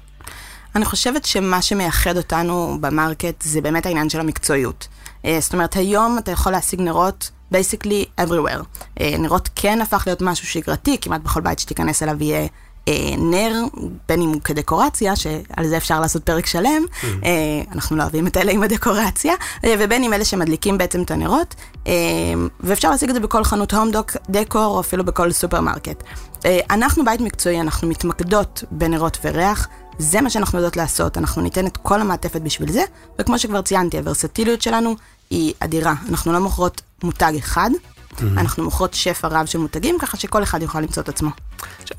[0.76, 4.88] אני חושבת שמה שמייחד אותנו ב market זה באמת העניין של המקצועיות.
[5.26, 8.64] אה, זאת אומרת, היום אתה יכול להשיג נרות basically everywhere.
[9.02, 12.48] אה, נרות כן הפך להיות משהו שגרתי, כמעט בכל בית שתיכנס אליו יהיה
[13.18, 13.64] נר,
[14.10, 17.06] בין אם הוא כדקורציה, שעל זה אפשר לעשות פרק שלם, mm.
[17.06, 17.30] אה,
[17.72, 19.34] אנחנו לא אוהבים את אלה עם הדקורציה,
[19.66, 21.56] אה, ובין אם אלה שמדליקים בעצם את הנרות,
[21.88, 21.94] אה,
[22.60, 23.92] ואפשר להשיג את זה בכל חנות home
[24.30, 26.04] decor, או אפילו בכל סופרמרקט.
[26.46, 29.68] אה, אנחנו בית מקצועי, אנחנו מתמקדות בנרות ריח.
[30.00, 32.84] זה מה שאנחנו יודעות לעשות, אנחנו ניתן את כל המעטפת בשביל זה,
[33.20, 34.96] וכמו שכבר ציינתי, ה versatileיות שלנו
[35.30, 35.94] היא אדירה.
[36.10, 37.70] אנחנו לא מוכרות מותג אחד,
[38.20, 38.40] mm-hmm.
[38.40, 41.30] אנחנו מוכרות שפע רב של מותגים, ככה שכל אחד יוכל למצוא את עצמו.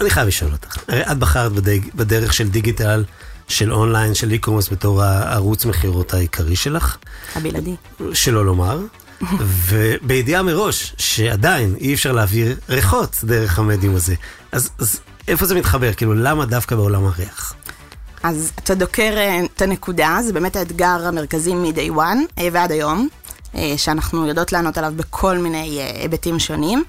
[0.01, 3.05] אני חייב לשאול אותך, הרי את בחרת בדג, בדרך של דיגיטל,
[3.49, 6.97] של אונליין, של e-commerce בתור הערוץ מכירות העיקרי שלך.
[7.37, 7.75] הבלעדי.
[8.13, 8.81] שלא לומר.
[9.67, 14.15] ובידיעה מראש שעדיין אי אפשר להעביר ריחות דרך המדיום הזה.
[14.53, 15.93] אז, אז איפה זה מתחבר?
[15.93, 17.55] כאילו, למה דווקא בעולם הריח?
[18.23, 23.09] אז אתה דוקר אה, את הנקודה, זה באמת האתגר המרכזי מ-day one אה, ועד היום,
[23.77, 26.85] שאנחנו יודעות לענות עליו בכל מיני היבטים שונים.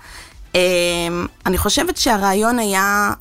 [1.45, 3.12] אני חושבת שהרעיון היה,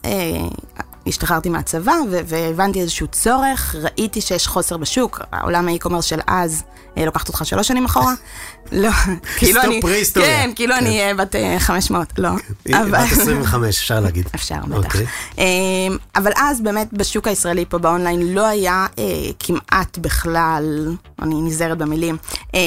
[1.09, 1.95] השתחררתי מהצבא
[2.27, 6.63] והבנתי איזשהו צורך, ראיתי שיש חוסר בשוק, העולם האי-קומרס של אז
[7.07, 8.15] לוקחת אותך שלוש שנים אחורה.
[8.73, 8.91] לא,
[9.37, 9.81] כאילו אני,
[10.15, 11.17] כן, כאילו אני כן.
[11.17, 12.31] בת 500, לא.
[12.67, 14.29] בת 25, אפשר להגיד.
[14.35, 14.77] אפשר, בטח.
[14.77, 15.07] אוקיי.
[15.39, 19.05] אמ, אבל אז באמת בשוק הישראלי פה באונליין לא היה אה,
[19.39, 22.17] כמעט בכלל, אני נזהרת במילים,
[22.55, 22.61] אה,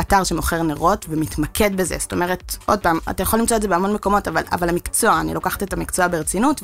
[0.00, 1.96] אתר שמוכר נרות ומתמקד בזה.
[1.98, 5.62] זאת אומרת, עוד פעם, אתה יכול למצוא את זה בהמון מקומות, אבל המקצוע, אני לוקחת
[5.62, 6.62] את המקצוע ברצינות,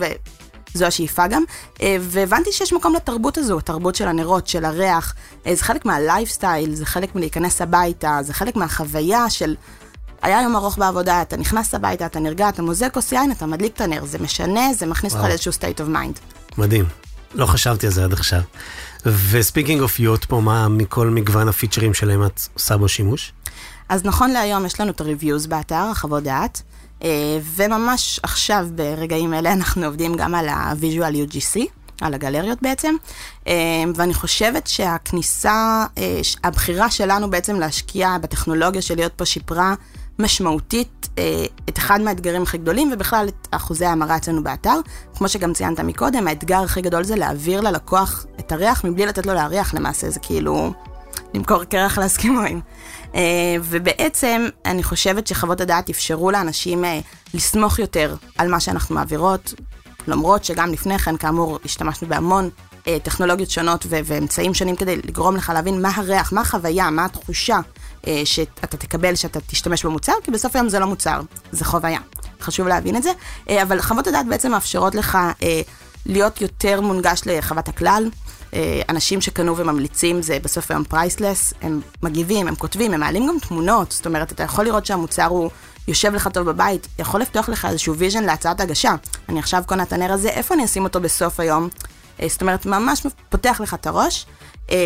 [0.77, 1.43] זו השאיפה גם,
[1.83, 5.15] אה, והבנתי שיש מקום לתרבות הזו, התרבות של הנרות, של הריח,
[5.47, 9.55] אה, זה חלק מהלייפסטייל, זה חלק מלהיכנס הביתה, זה חלק מהחוויה של...
[10.23, 13.73] היה יום ארוך בעבודה, אתה נכנס הביתה, אתה נרגע, אתה מוזג כוס יין, אתה מדליק
[13.75, 16.21] את הנר, זה משנה, זה מכניס אותך לאיזשהו state of mind.
[16.59, 16.85] מדהים,
[17.35, 18.41] לא חשבתי על זה עד עכשיו.
[19.07, 23.33] ו speaking of Yotpo, מה מכל מגוון ה featureים שלהם את עושה בו שימוש?
[23.89, 26.63] אז נכון להיום יש לנו את ה-reviews באתר, החוות דעת.
[27.03, 31.61] אה, וממש עכשיו, ברגעים אלה, אנחנו עובדים גם על ה-Visual UGC,
[32.01, 32.95] על הגלריות בעצם,
[33.47, 33.55] אה,
[33.95, 39.75] ואני חושבת שהכניסה, אה, הבחירה שלנו בעצם להשקיע בטכנולוגיה של להיות פה שיפרה
[40.19, 41.09] משמעותית
[41.69, 44.81] את אחד מהאתגרים הכי גדולים, ובכלל את אחוזי ההמרה אצלנו באתר.
[45.15, 49.35] כמו שגם ציינת מקודם, האתגר הכי גדול זה להעביר ללקוח את הריח מבלי לתת לו
[49.35, 50.73] להריח למעשה, זה כאילו
[51.35, 52.61] למכור קרח לאסקימואים.
[53.15, 53.21] אה,
[53.63, 57.01] ובעצם אני חושבת שחוות הדעת אפשרו לאנשים אה,
[57.35, 59.55] לסמוך יותר על מה שאנחנו מעבירות,
[60.09, 62.51] למרות שגם לפני כן, כאמור, השתמשנו בהמון
[62.87, 67.59] אה, טכנולוגיות שונות ואמצעים שונים כדי לגרום לך להבין מה הריח, מה החוויה, מה התחושה
[68.25, 71.21] שאתה תקבל שאתה תשתמש במוצר, כי בסוף היום זה לא מוצר,
[71.53, 71.99] זה חוויה.
[72.41, 73.11] חשוב להבין את זה,
[73.63, 75.19] אבל חוות הדעת בעצם מאפשרות לך
[76.07, 78.09] להיות יותר מונגש לחוויה הכללית.
[78.57, 83.39] אה, אנשים שקנו וממליצים זה בסוף היום priceless, הם מגיבים, הם כותבים, הם מעלים גם
[83.39, 85.51] תמונות, זאת אומרת, אתה יכול לראות שהמוצר הוא
[85.89, 88.95] יושב לך טוב בבית, יכול לפתוח לך איזשהו vision להצעת הגשה.
[89.29, 91.69] אני עכשיו קונה את הנר הזה, איפה אני אשים אותו בסוף היום?
[92.23, 94.27] אה, זאת אומרת, ממש פותח לך את הראש.
[94.71, 94.77] אה,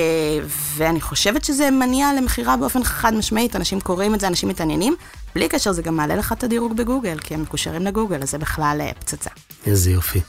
[0.77, 4.97] ואני חושבת שזה מניע למכירה באופן חד משמעית, אנשים קוראים את זה, אנשים מתעניינים.
[5.35, 8.39] בלי קשר, זה גם מעלה לך את הדירוג בגוגל, כי הם מקושרים לגוגל, אז זה
[8.39, 9.31] בכלל פצצה.
[9.67, 10.21] איזה יופי.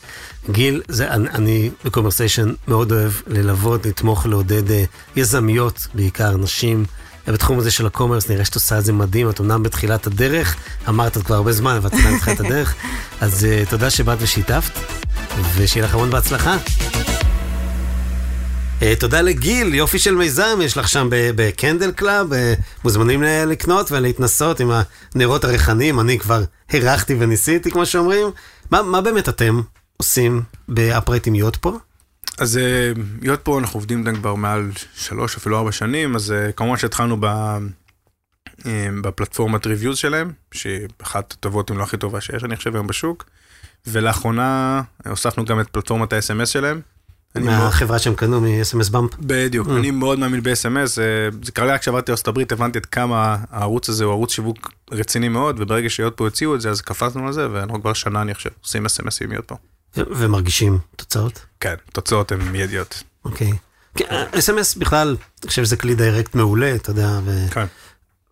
[0.50, 4.74] גיל, זה, אני, אני בקומרסיישן מאוד אוהב ללוות, לתמוך, לעודד uh,
[5.16, 6.86] יזמיות, בעיקר נשים.
[7.28, 10.56] בתחום הזה של ה commerce נראה שאת עושה את זה מדהים, את אומנם בתחילת הדרך,
[10.90, 12.76] אמרת את כבר הרבה זמן, אבל את עדיין בתחילת הדרך,
[13.22, 14.80] אז uh, תודה שבאת ושיתפת,
[15.56, 16.58] ושיהיה לך המון בהצלחה.
[18.80, 22.36] Uh, תודה לגיל, יופי של מיזם, יש לך שם ב Candle Club, uh,
[22.84, 24.72] מוזמנים לקנות ולהתנסות עם
[25.16, 28.28] הנרות הריחניים, אני כבר הרחתי וניסיתי, כמו שאומרים.
[28.72, 29.62] מה, מה באמת אתם
[29.98, 31.78] עושים ב Upright עם Yotpo?
[32.38, 36.78] אז אה, Yotpo אנחנו עובדים איתם כבר מעל שלוש אפילו ארבע שנים, אז אה, כמובן
[36.78, 37.26] שהתחלנו ב...
[38.66, 42.88] אה, בפלטפורמת reviews שלהם, שהיא אחת הטובות אם לא הכי טובה שיש אני חושב היום
[42.88, 43.26] בשוק,
[43.88, 46.82] ולאחרונה הוספנו גם את פלטפורמת ה-SMS שלהם.
[47.36, 49.12] מהחברה שהם קנו מ-SMS במפ.
[49.20, 49.72] בדיוק, mm.
[49.72, 50.88] אני מאוד מאמין ב-SMS,
[51.44, 55.30] זה קרה רק כשעברתי לארצות הברית, הבנתי עד כמה הערוץ הזה הוא ערוץ שיווק רציני
[55.30, 58.34] מאוד, וברגע שיוד פה הציעו את זה, אז קפצנו על זה, ואנחנו כבר שנה אני
[58.34, 59.56] חושב עושים SMS עם יוד פה.
[59.98, 61.46] ומרגישים תוצאות?
[61.60, 63.04] כן, תוצאות הן מיידיות.
[63.26, 63.52] אוקיי.
[64.40, 67.20] אס.אם.אס בכלל, אני חושב שזה כלי דיירקט מעולה, אתה יודע.
[67.52, 67.66] כן.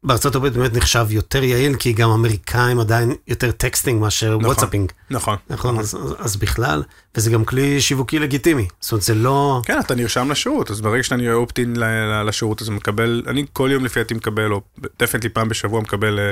[0.04, 4.92] בארצות הברית באמת נחשב יותר יעיל, כי גם אמריקאים עדיין יותר texting מאשר נכון, WhatsApping.
[5.10, 5.36] נכון.
[5.50, 5.80] נכון, נכון.
[5.80, 6.84] אז, אז, בכלל,
[7.16, 8.68] וזה גם כלי שיווקי לגיטימי.
[8.80, 9.62] זאת אומרת, זה לא...
[9.66, 11.76] כן, אתה נרשם לשירות, אז ברגע שאתה נהיה opt-in
[12.26, 14.62] לשירות, אז מקבל, אני כל יום לפי דעתי מקבל, או
[15.00, 16.32] definitely פעם בשבוע מקבל אה,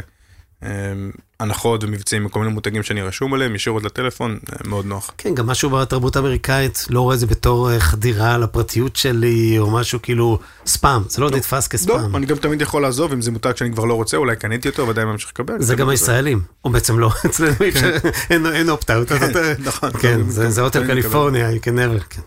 [1.39, 5.11] הנחות ומבצעים מכל מיני מותגים שאני רשום עליהם, ישירות לטלפון, אה, מאוד נוח.
[5.17, 9.71] כן, גם משהו בתרבות האמריקאית, לא רואה את זה בתור אה, חדירה לפרטיות שלי, או
[9.71, 12.11] משהו כאילו ספאם, זה לא נתפס כספאם.
[12.11, 14.69] לא, אני גם תמיד יכול לעזוב אם זה מותג שאני כבר לא רוצה, אולי קניתי
[14.69, 15.61] אותו ועדיין ממשיך לקבל.
[15.61, 17.95] זה גם הישראלים, או בעצם לא, אצלנו אפשר,
[18.29, 19.11] אין- אופט-אאוט.
[19.59, 19.91] נכון.
[19.91, 20.87] כן, זה הוטל.
[20.87, 22.03] קליפורניה, you can never.
[22.09, 22.21] כן.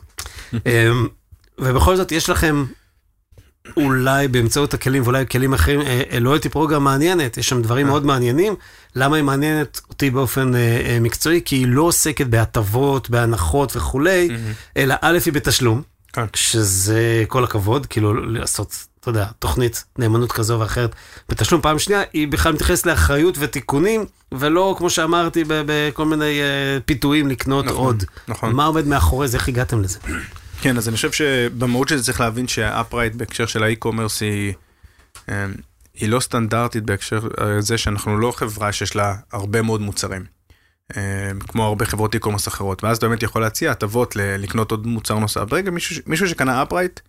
[0.66, 1.08] אמ,
[1.58, 2.64] ובכל זאת, יש לכם
[3.76, 5.80] אולי באמצעות הכלים ואולי כלים אחרים,
[6.20, 8.54] לויאלטי פרוגרם מעניינת, יש שם דברים מאוד מעניינים.
[8.96, 11.40] למה היא מעניינת אותי באופן אה, אה, מקצועי?
[11.44, 14.28] כי היא לא עוסקת בהטבות, בהנחות וכולי,
[14.76, 16.24] אלא א' היא בתשלום, כן.
[16.36, 20.94] שזה כל הכבוד, כאילו לעשות, אתה יודע, תוכנית נאמנות כזו ואחרת
[21.28, 21.60] בתשלום.
[21.60, 27.64] פעם שנייה, היא בכלל מתייחסת לאחריות ותיקונים, ולא, כמו שאמרתי, בכל מיני אה, פיתויים לקנות
[27.64, 28.04] נכון, עוד.
[28.28, 28.52] נכון.
[28.52, 29.36] מה עומד מאחורי זה?
[29.36, 29.98] איך הגעתם לזה?
[30.60, 34.20] כן, אז אני חושב שבמהות של זה צריך להבין שה Upright בהקשר של ה e-commerce
[34.20, 34.54] היא,
[35.28, 35.46] אה,
[35.94, 37.20] היא לא סטנדרטית בהקשר
[37.58, 40.24] זה שאנחנו לא חברה שיש לה הרבה מאוד מוצרים.
[40.96, 45.18] אה, כמו הרבה חברות e-commerce אחרות, ואז אתה באמת יכול להציע הטבות לקנות עוד מוצר
[45.18, 45.40] נוסף.
[45.40, 47.00] ברגע מישהו, מישהו שקנה Upright,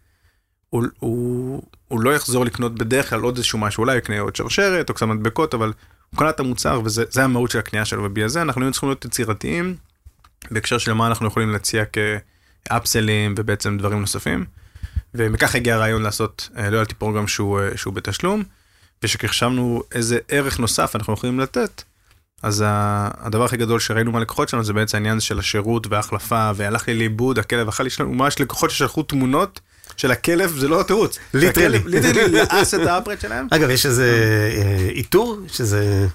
[0.69, 4.89] הוא, הוא, הוא לא יחזור לקנות בדרך כלל עוד איזשהו משהו, אולי יקנה עוד שרשרת
[4.89, 5.73] או קצת מדבקות, אבל
[6.09, 9.05] הוא קנה את המוצר וזה זה המהות של הקנייה שלו, ובגלל זה אנחנו צריכים להיות
[9.05, 9.75] יצירתיים
[10.51, 11.83] בהקשר של מה אנחנו יכולים להציע
[12.65, 14.45] כאפסלים ובעצם דברים נוספים.
[15.13, 18.43] ומכך הגיע הרעיון לעשות לויאלטי פרוגרם שהוא, אה, שהוא בתשלום,
[19.03, 21.83] ושכחשבנו איזה ערך נוסף אנחנו יכולים לתת,
[22.43, 26.93] אז הדבר הכי גדול שראינו מהלקוחות שלנו זה בעצם העניין של השירות וההחלפה, והלך לי
[26.97, 29.59] לאיבוד, הכלב אכל, יש לנו ממש לקוחות ששלחו תמונות
[29.97, 31.19] של הכלב, זה לא תירוץ.
[31.33, 31.79] literally.
[31.85, 33.47] literally לעס את ה Upright שלהם.
[33.51, 34.05] אגב, יש איזה
[34.57, 36.07] אה, איתור, שזה...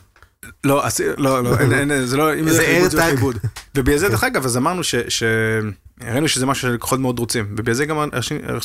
[0.65, 0.83] לא,
[1.19, 2.97] לא, לא, אין, אין, זה לא, אם זה לאיבוד, זה.
[2.97, 3.39] לאיבוד.
[3.75, 4.95] ובגלל זה, דרך אגב, אז אמרנו ש...
[5.09, 5.23] ש...
[6.01, 7.97] הראינו שזה משהו שלקוחות מאוד רוצים, ובגלל זה גם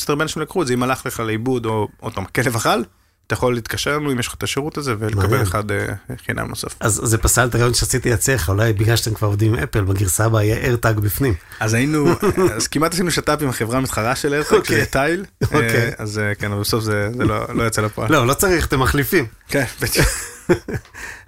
[0.08, 2.82] הרבה אנשים לקחו את זה, אם הלך לך לאיבוד, או עוד פעם, הכלב אכל,
[3.28, 5.42] אתה יכול להתקשר אלינו אם יש לך את השירות הזה, ולקבל.
[5.42, 5.86] אחד אה,
[6.26, 6.76] חינם נוסף.
[6.80, 9.82] אז זה פסל את הרעיון שרציתי להציע לך, אולי בגלל שאתם כבר עובדים עם אפל,
[9.82, 11.34] בגרסה הבאה יהיה AirTag בפנים.
[11.60, 12.08] אז היינו,
[12.56, 14.78] אז כמעט עשינו שת"פ עם החברה המתחרה של AirTag, אוקיי.
[14.78, 15.92] שזה Tile, אה, אוקיי.
[15.98, 18.12] אז אה, כן, אבל בסוף זה לא לא יצא לפועל.
[18.12, 19.26] לא, לא צריך, אתם מחליפים.
[19.48, 20.08] כן, בדיוק.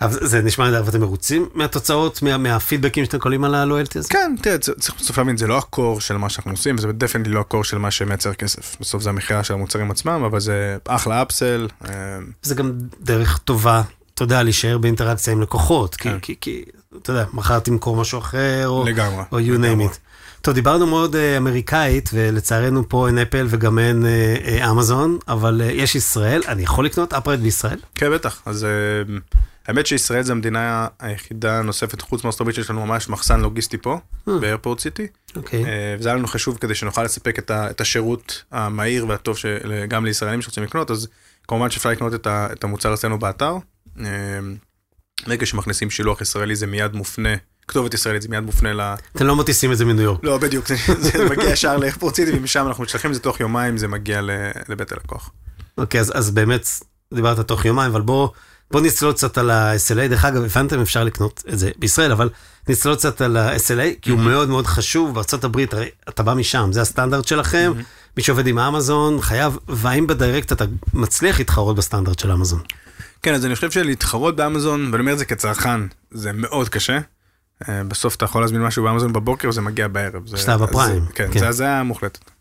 [0.01, 4.09] אבל זה- נשמע נהדר, ואתם מרוצים מהתוצאות, מה- מהפידבקים שאתם קולים על ה loyalty הזה?
[4.09, 7.33] כן, תראה, צריך בסוף להבין, זה לא ה core של מה שאנחנו עושים, וזה definitely
[7.33, 8.75] לא ה core של מה שמייצר כסף.
[8.81, 11.67] בסוף זה המכירה של המוצרים עצמם, אבל זה אחלה upsell.
[11.89, 11.91] אה,
[12.41, 12.71] זה גם
[13.01, 13.81] דרך טובה,
[14.13, 16.19] אתה יודע, להישאר באינטראקציה עם לקוחות, כי, כן.
[16.19, 16.63] כי, כי,
[17.01, 19.97] אתה יודע, מחר תמכור משהו אחר, או, לגמרי, או you name it.
[20.43, 25.95] טוב, דיברנו מאוד uh, אמריקאית, ולצערנו פה אין אפל וגם אין uh, אמזון, אבל יש
[25.95, 27.79] ישראל, אני יכול לקנות אפרייט בישראל?
[27.95, 28.41] כן, בטח.
[28.45, 28.69] אז אה,
[29.67, 33.99] האמת שישראל זה המדינה היחידה הנוספת חוץ מארצות הברית שיש לנו ממש מחסן לוגיסטי פה,
[34.27, 35.07] באיירפורט סיטי.
[35.35, 35.65] אוקיי.
[35.65, 39.37] אה, וזה היה לנו חשוב כדי שנוכל לספק את השירות המהיר והטוב
[39.87, 41.07] גם לישראלים שרוצים לקנות, אז
[41.47, 43.55] כמובן שאפשר לקנות את המוצר אצלנו באתר.
[43.99, 44.05] אה,
[45.27, 47.35] ברגע שמכניסים שילוח ישראלי זה מיד מופנה,
[47.67, 48.81] כתובת ישראלית זה מיד מופנה ל...
[49.15, 50.19] אתם לא מטיסים את זה מניו יורק.
[50.23, 50.75] לא, בדיוק, זה,
[51.31, 54.21] מגיע ישר לאיירפורט סיטי ומשם אנחנו משלחים את זה תוך יומיים, זה מגיע
[54.69, 55.29] לבית הלקוח.
[55.77, 56.67] אוקיי, אז, באמת,
[57.13, 58.29] דיברת תוך יומיים, אבל בוא,
[58.71, 60.07] בוא נצלול קצת על ה-SLA.
[60.07, 62.29] דרך אגב, הבנתם, אפשר לקנות את זה בישראל, אבל
[62.69, 65.15] נצלול קצת על ה-SLA, כי הוא מאוד מאוד חשוב.
[65.15, 67.73] בארצות הברית, הרי אתה בא משם, זה הסטנדרט שלכם.
[68.17, 72.61] מי שעובד עם אמזון חייב, והאם בדיירקט אתה מצליח להתחרות בסטנדרט של אמזון?
[73.21, 75.79] כן, אז אני חושב שלהתחרות באמזון, ואני אומר את זה כצרכן,
[76.11, 76.99] זה מאוד קשה.
[77.69, 80.27] אה, בסוף אתה יכול להזמין משהו באמזון בבוקר, זה מגיע בערב.
[80.27, 81.39] זה- שאתה בפריים, אז- כן, כן.
[81.39, 82.31] זה הזיה מוחלטת.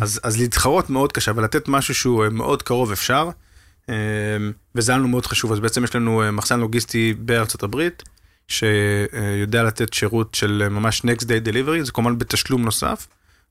[0.00, 3.28] אז אז להתחרות מאוד קשה, ולתת משהו שהוא אה, מאוד קרוב אפשר,
[3.88, 3.94] אה,
[4.74, 5.52] וזה לנו מאוד חשוב.
[5.52, 8.02] אז בעצם יש לנו מחסן לוגיסטי בארצות הברית,
[8.48, 13.06] שיודע לתת שירות של ממש Next Day Delivery, זה כמובן בתשלום נוסף,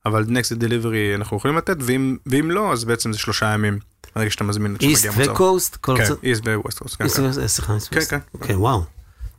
[0.06, 3.80] אבל Next Day Delivery אנחנו יכולים לתת, ואם ואם לא, אז בעצם זה שלושה ימים,
[4.16, 5.34] ברגע שאתה מזמין איסט שמגיע מוצר.
[5.34, 5.76] וקוסט?
[5.76, 7.18] כל כן, איסט וווסט קוסט, כן, איסט
[7.62, 7.74] כן.
[7.74, 8.00] איסט כן.
[8.10, 8.20] כן.
[8.34, 8.84] אוקיי, וואו.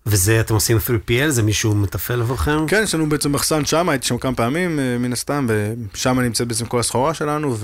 [0.07, 1.29] וזה אתם עושים אפילו PL?
[1.29, 2.67] זה מישהו מתפעל עבורכם?
[2.69, 6.49] כן, יש לנו בעצם מחסן שם, הייתי שם כמה פעמים אה, מן הסתם, ושם נמצאת
[6.49, 7.57] בעצם כל הסחורה שלנו,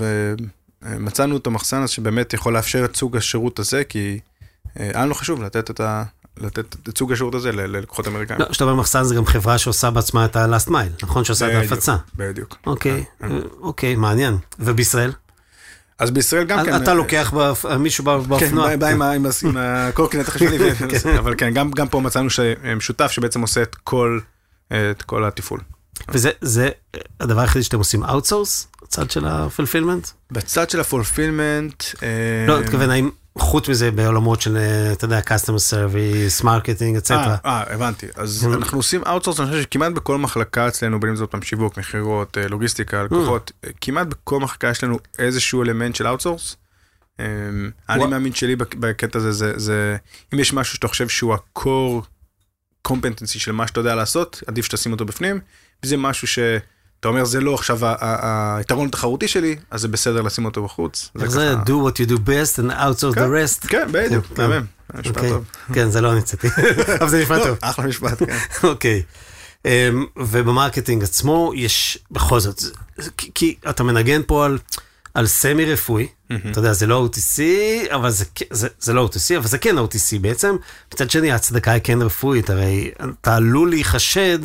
[0.83, 4.19] ומצאנו את המחסן הזה שבאמת יכול לאפשר את סוג השירות הזה, כי
[4.79, 6.03] אה, היה לנו חשוב לתת את ה...
[6.41, 8.39] לתת את סוג השירות הזה ללקוחות אמריקאים.
[8.39, 11.23] לא, כשאתה אומר מחסן זה גם חברה שעושה בעצמה את ה-last mile, נכון?
[11.23, 11.95] שעושה את ההפצה.
[12.15, 12.57] בדיוק.
[12.65, 13.31] אוקיי, כן.
[13.31, 14.37] אה, אוקיי, מעניין.
[14.59, 15.11] ובישראל?
[15.99, 16.75] אז בישראל גם כן...
[16.83, 18.75] אתה אה, לוקח באופ- מישהו כן, באופנוע.
[18.75, 19.25] בא- בא עם
[19.57, 20.57] הקורקינט החשמלי,
[21.05, 24.19] ו- אבל כן, גם פה מצאנו שמשותף שבעצם עושה את כל
[24.71, 24.91] אה,
[25.27, 25.59] התפעול.
[26.09, 26.69] וזה זה
[27.19, 28.67] הדבר היחידי שאתם עושים outsource?
[28.83, 30.07] הצד של ה fulfillment?
[30.31, 31.83] בצד של ה fulfillment,
[32.47, 33.09] לא, התכוון האם
[33.39, 37.37] חוץ מזה בעולמות של, אה, אתה יודע, customer service, marketing, et cetera.
[37.45, 38.07] אה, הבנתי.
[38.15, 38.55] אז Mhm.
[38.57, 42.37] אנחנו עושים outsource, אני חושב שכמעט בכל מחלקה אצלנו, בין אם זה פעם שיווק, מכירות,
[42.37, 46.55] אה, לוגיסטיקה, לקוחות, אה, כמעט בכל מחלקה יש לנו איזשהו אלמנט של outsource.
[47.19, 47.25] אמ,
[47.89, 49.97] אני מאמין שלי בקטע הזה, זה, זה,
[50.33, 52.05] אם יש משהו שאתה חושב שהוא ה-core
[52.87, 55.39] competency של מה שאתה יודע לעשות, עדיף שתשים אותו בפנים,
[55.83, 56.27] וזה משהו
[56.99, 57.79] שאתה אומר זה לא עכשיו
[58.57, 61.09] היתרון התחרותי שלי, אז זה בסדר לשים אותו בחוץ.
[61.25, 63.21] זה do what you do best and outsource the כן,
[63.63, 63.67] rest.
[63.67, 64.47] כן, בדיוק, כן.
[64.47, 64.65] מהמם,
[64.99, 65.29] משפט אוקיי.
[65.29, 65.43] טוב.
[65.73, 66.47] כן, זה לא אני המצאתי,
[67.01, 67.57] אבל זה לא, טוב.
[67.61, 68.37] אחלה משפט, כן.
[68.67, 69.01] אוקיי.
[69.65, 69.71] אמ,
[70.17, 72.61] וב marketing עצמו יש בכל זאת,
[73.35, 74.57] כי- אתה מנגן פה על,
[75.13, 76.07] על semi רפואי,
[76.51, 77.39] אתה יודע, זה לא OTC,
[77.95, 80.55] אבל זה, זה, זה לא OTC, אבל זה כן OTC בעצם.
[80.93, 84.39] מצד שני, ההצדקה היא כן רפואית, הרי אתה עלול להיחשד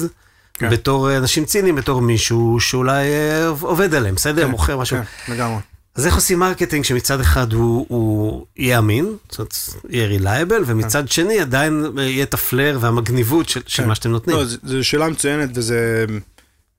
[0.54, 0.70] כן.
[0.70, 4.44] בתור אנשים ציניים, בתור מישהו שאולי אה, עובד עליהם, בסדר?
[4.44, 4.96] כן, מוכר משהו.
[4.96, 5.58] כן, לגמרי.
[5.94, 9.54] אז איך עושים marketing שמצד אחד הוא, הוא יהיה אמין, זאת אומרת,
[9.88, 13.88] יהיה reliable, ומצד שני עדיין אה, יהיה את ה flair והמגניבות של, של כן.
[13.88, 14.36] מה שאתם נותנים.
[14.36, 16.04] לא, זו שאלה מצוינת וזה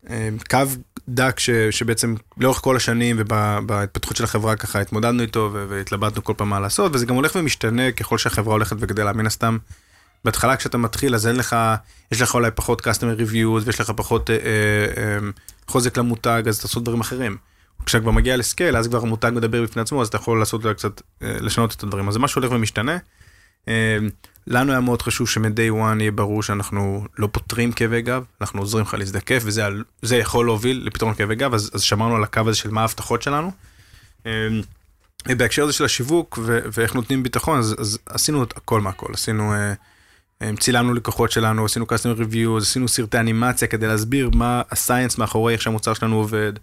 [0.10, 0.60] אה, קו
[1.08, 6.50] דק ש, שבעצם לאורך כל השנים ובהתפתחות של החברה ככה התמודדנו איתו והתלבטנו כל פעם
[6.50, 9.58] מה לעשות וזה גם הולך ומשתנה ככל שהחברה הולכת וגדלה מן הסתם.
[10.26, 11.56] בהתחלה כשאתה מתחיל אז אין לך,
[12.12, 14.42] יש לך אולי פחות customer reviews ויש לך פחות אה, אה,
[14.98, 15.18] אה,
[15.68, 17.38] חוזק למותג אז תעשו דברים אחרים.
[17.86, 21.02] כשאתה כבר מגיע לסקייל אז כבר המותג מדבר בפני עצמו אז אתה יכול לעשות קצת
[21.24, 22.98] אה, לשנות את הדברים אז זה משהו הולך ומשתנה.
[23.68, 23.98] אה,
[24.48, 28.86] לנו היה מאוד חשוב שמ-day one יהיה ברור שאנחנו לא פותרים כאבי גב, אנחנו עוזרים
[28.86, 32.70] לך להזדקף, וזה יכול להוביל לפתרון כאבי גב, אז, אז שמרנו על הקו הזה של
[32.70, 33.52] מה ההבטחות שלנו.
[34.26, 34.32] אה,
[35.28, 39.54] בהקשר הזה של השיווק ו- ואיך נותנים ביטחון, אז, אז עשינו את הכל מהכל, עשינו,
[39.54, 39.74] אה,
[40.60, 45.62] צילמנו לקוחות שלנו, עשינו customer reviews, עשינו סרטי אנימציה כדי להסביר מה הסייאנס מאחורי איך
[45.62, 46.54] שהמוצר שלנו עובד.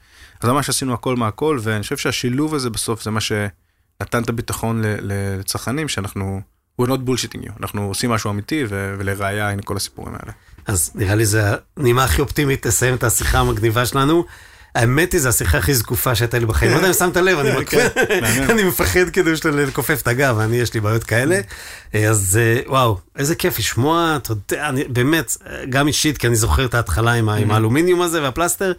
[0.40, 4.82] אז ממש עשינו הכל מהכל, ואני חושב שהשילוב הזה בסוף זה מה שנתן את הביטחון
[4.84, 6.40] לצרכנים, שאנחנו...
[6.80, 10.32] we're not bullshitting you, אנחנו עושים משהו אמיתי ולראיה הנה כל הסיפורים האלה.
[10.66, 11.42] אז נראה לי זה
[11.76, 14.24] הנימה הכי אופטימית לסיים את השיחה המגניבה שלנו.
[14.74, 16.70] האמת היא, זו השיחה הכי זקופה שהייתה לי בחיים.
[16.70, 17.84] לא יודע אם שמת לב, אני מקווה,
[18.20, 18.50] מעניין.
[18.50, 21.40] אני מפחד כאילו לכופף את הגב, אני, יש לי בעיות כאלה.
[21.94, 26.64] אז אה, וואו, איזה כיף לשמוע, אתה יודע, באמת, אה, גם אישית, כי אני זוכר
[26.64, 28.72] את ההתחלה עם עם האלומיניום הזה והפלסטר,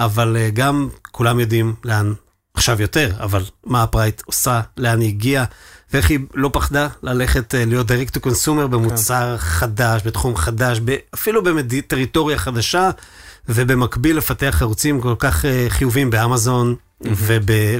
[0.00, 2.12] אבל אה, גם כולם יודעים לאן,
[2.54, 5.44] עכשיו יותר, אבל מה הפרייט עושה, לאן היא הגיעה,
[5.92, 10.80] ואיך היא לא פחדה ללכת אה, להיות direct to consumer במוצר חדש, בתחום חדש,
[11.14, 12.90] אפילו בטריטוריה חדשה,
[13.48, 17.30] ובמקביל לפתח ערוצים כל כך אה, חיוביים באמזון וב-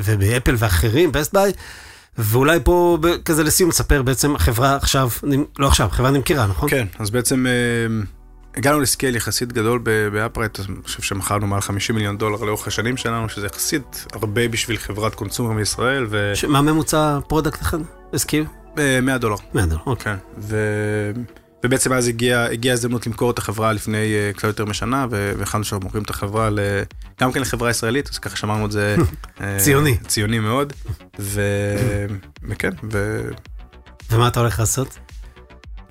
[0.04, 1.52] ובאפל ואחרים, Best Buy.
[2.18, 5.08] ואולי פה כזה לסיום תספר בעצם החברה עכשיו,
[5.58, 6.70] לא עכשיו, חברה נמכרה, נכון?
[6.70, 7.52] כן, אז בעצם אה,
[8.56, 9.78] הגענו ל scale יחסית גדול
[10.12, 14.48] ב Upright, אני חושב שמכרנו מעל 50 מיליון דולר לאורך השנים שלנו, שזה יחסית הרבה
[14.48, 16.32] בשביל חברת consumer מישראל, ו...
[16.34, 17.78] ש- מה ממוצע product אחד?
[18.78, 19.36] אה, 100 דולר.
[19.54, 20.12] 100 דולר, אוקיי.
[20.12, 20.56] כן, ו...
[21.66, 25.84] ובעצם אז הגיעה הגיע הזדמנות למכור את החברה לפני אה, קצת יותר משנה, והחלטנו שאנחנו
[25.86, 26.58] מוכרים את החברה ל...
[27.20, 28.96] גם כן לחברה ישראלית, אז ככה שמרנו את זה...
[29.40, 29.96] אה, ציוני.
[30.06, 30.72] ציוני מאוד,
[31.18, 31.42] ו...
[32.48, 33.20] וכן, ו...
[34.10, 34.98] ומה אתה הולך לעשות?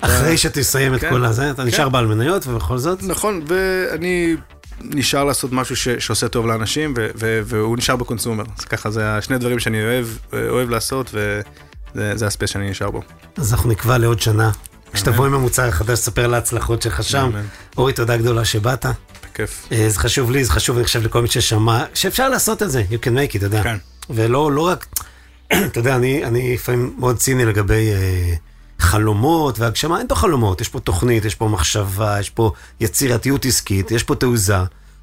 [0.01, 1.09] אחרי שתסיים את כן.
[1.09, 3.03] כל הזה, אתה נשאר בעל מניות ובכל זאת?
[3.03, 4.35] נכון, ואני
[4.81, 5.89] נשאר לעשות משהו ש...
[5.89, 7.07] שעושה טוב לאנשים, ו...
[7.15, 7.41] ו...
[7.45, 12.51] והוא נשאר בקונסומר, אז ככה זה השני דברים שאני אוהב, אוהב לעשות, וזה זה הספייס
[12.51, 13.01] שאני נשאר בו.
[13.37, 14.51] אז אנחנו נקבע לעוד שנה.
[14.95, 17.31] כשתבוא עם המוצר החדש, תספר על ההצלחות שלך שם.
[17.77, 18.85] אורי, תודה גדולה שבאת.
[19.33, 19.67] בכיף.
[19.71, 22.83] אה, זה חשוב לי, זה חשוב, אני חושב, לכל מי ששמע, שאפשר לעשות את זה,
[22.91, 23.63] you can make it, אתה יודע.
[23.63, 23.77] כן.
[24.09, 24.85] ולא לא רק,
[25.65, 28.33] אתה יודע, אני אני לפעמים מאוד ציני לגבי אה,
[28.79, 33.91] חלומות והגשמה, אין פה חלומות, יש פה תוכנית, יש פה מחשבה, יש פה יצירתיות עסקית,
[33.91, 34.57] יש פה תעוזה,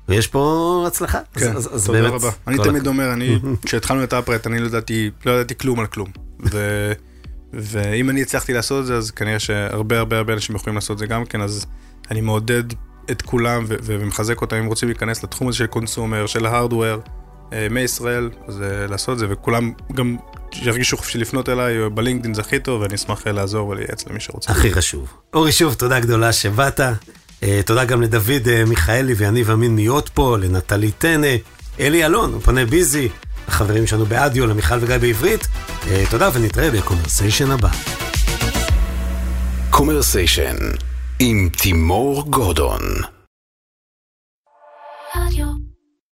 [0.08, 1.18] ויש פה הצלחה.
[1.34, 2.30] כן, אז- אז תודה באמת, רבה.
[2.46, 5.86] אני תמיד הכ- אומר, אני, כשהתחלנו את האפרט, אני לא ידעתי, לא ידעתי כלום על
[5.86, 6.10] כלום.
[6.52, 6.92] ו,
[7.52, 10.98] ואם אני הצלחתי לעשות את זה, אז כנראה שהרבה הרבה הרבה אנשים יכולים לעשות את
[10.98, 11.66] זה גם כן, אז
[12.10, 12.64] אני מעודד
[13.10, 17.00] את כולם ו- ומחזק אותם אם רוצים להיכנס לתחום הזה של consumer, של ה hardware,
[17.52, 20.16] אה, מישראל, אז אה, לעשות את זה, וכולם גם
[20.62, 24.52] ירגישו חופשי לפנות אליי, בלינקדאין זה הכי טוב, ואני אשמח אה, לעזור ולייעץ למי שרוצה.
[24.52, 25.12] הכי חשוב.
[25.34, 26.80] אורי, שוב, תודה גדולה שבאת.
[27.42, 31.36] אה, תודה גם לדוד אה, מיכאלי ויניב אמין מיות פה, לנטלי טנא,
[31.80, 33.08] אלי אלון, אופני ביזי,
[33.48, 35.46] החברים שלנו באדיו, למיכל וגיא בעברית.
[35.88, 37.68] אה, תודה ונתראה בקומרסיישן הבא.
[39.70, 40.56] קומרסיישן
[41.18, 42.80] עם תימור גורדון.
[45.16, 45.61] רדיו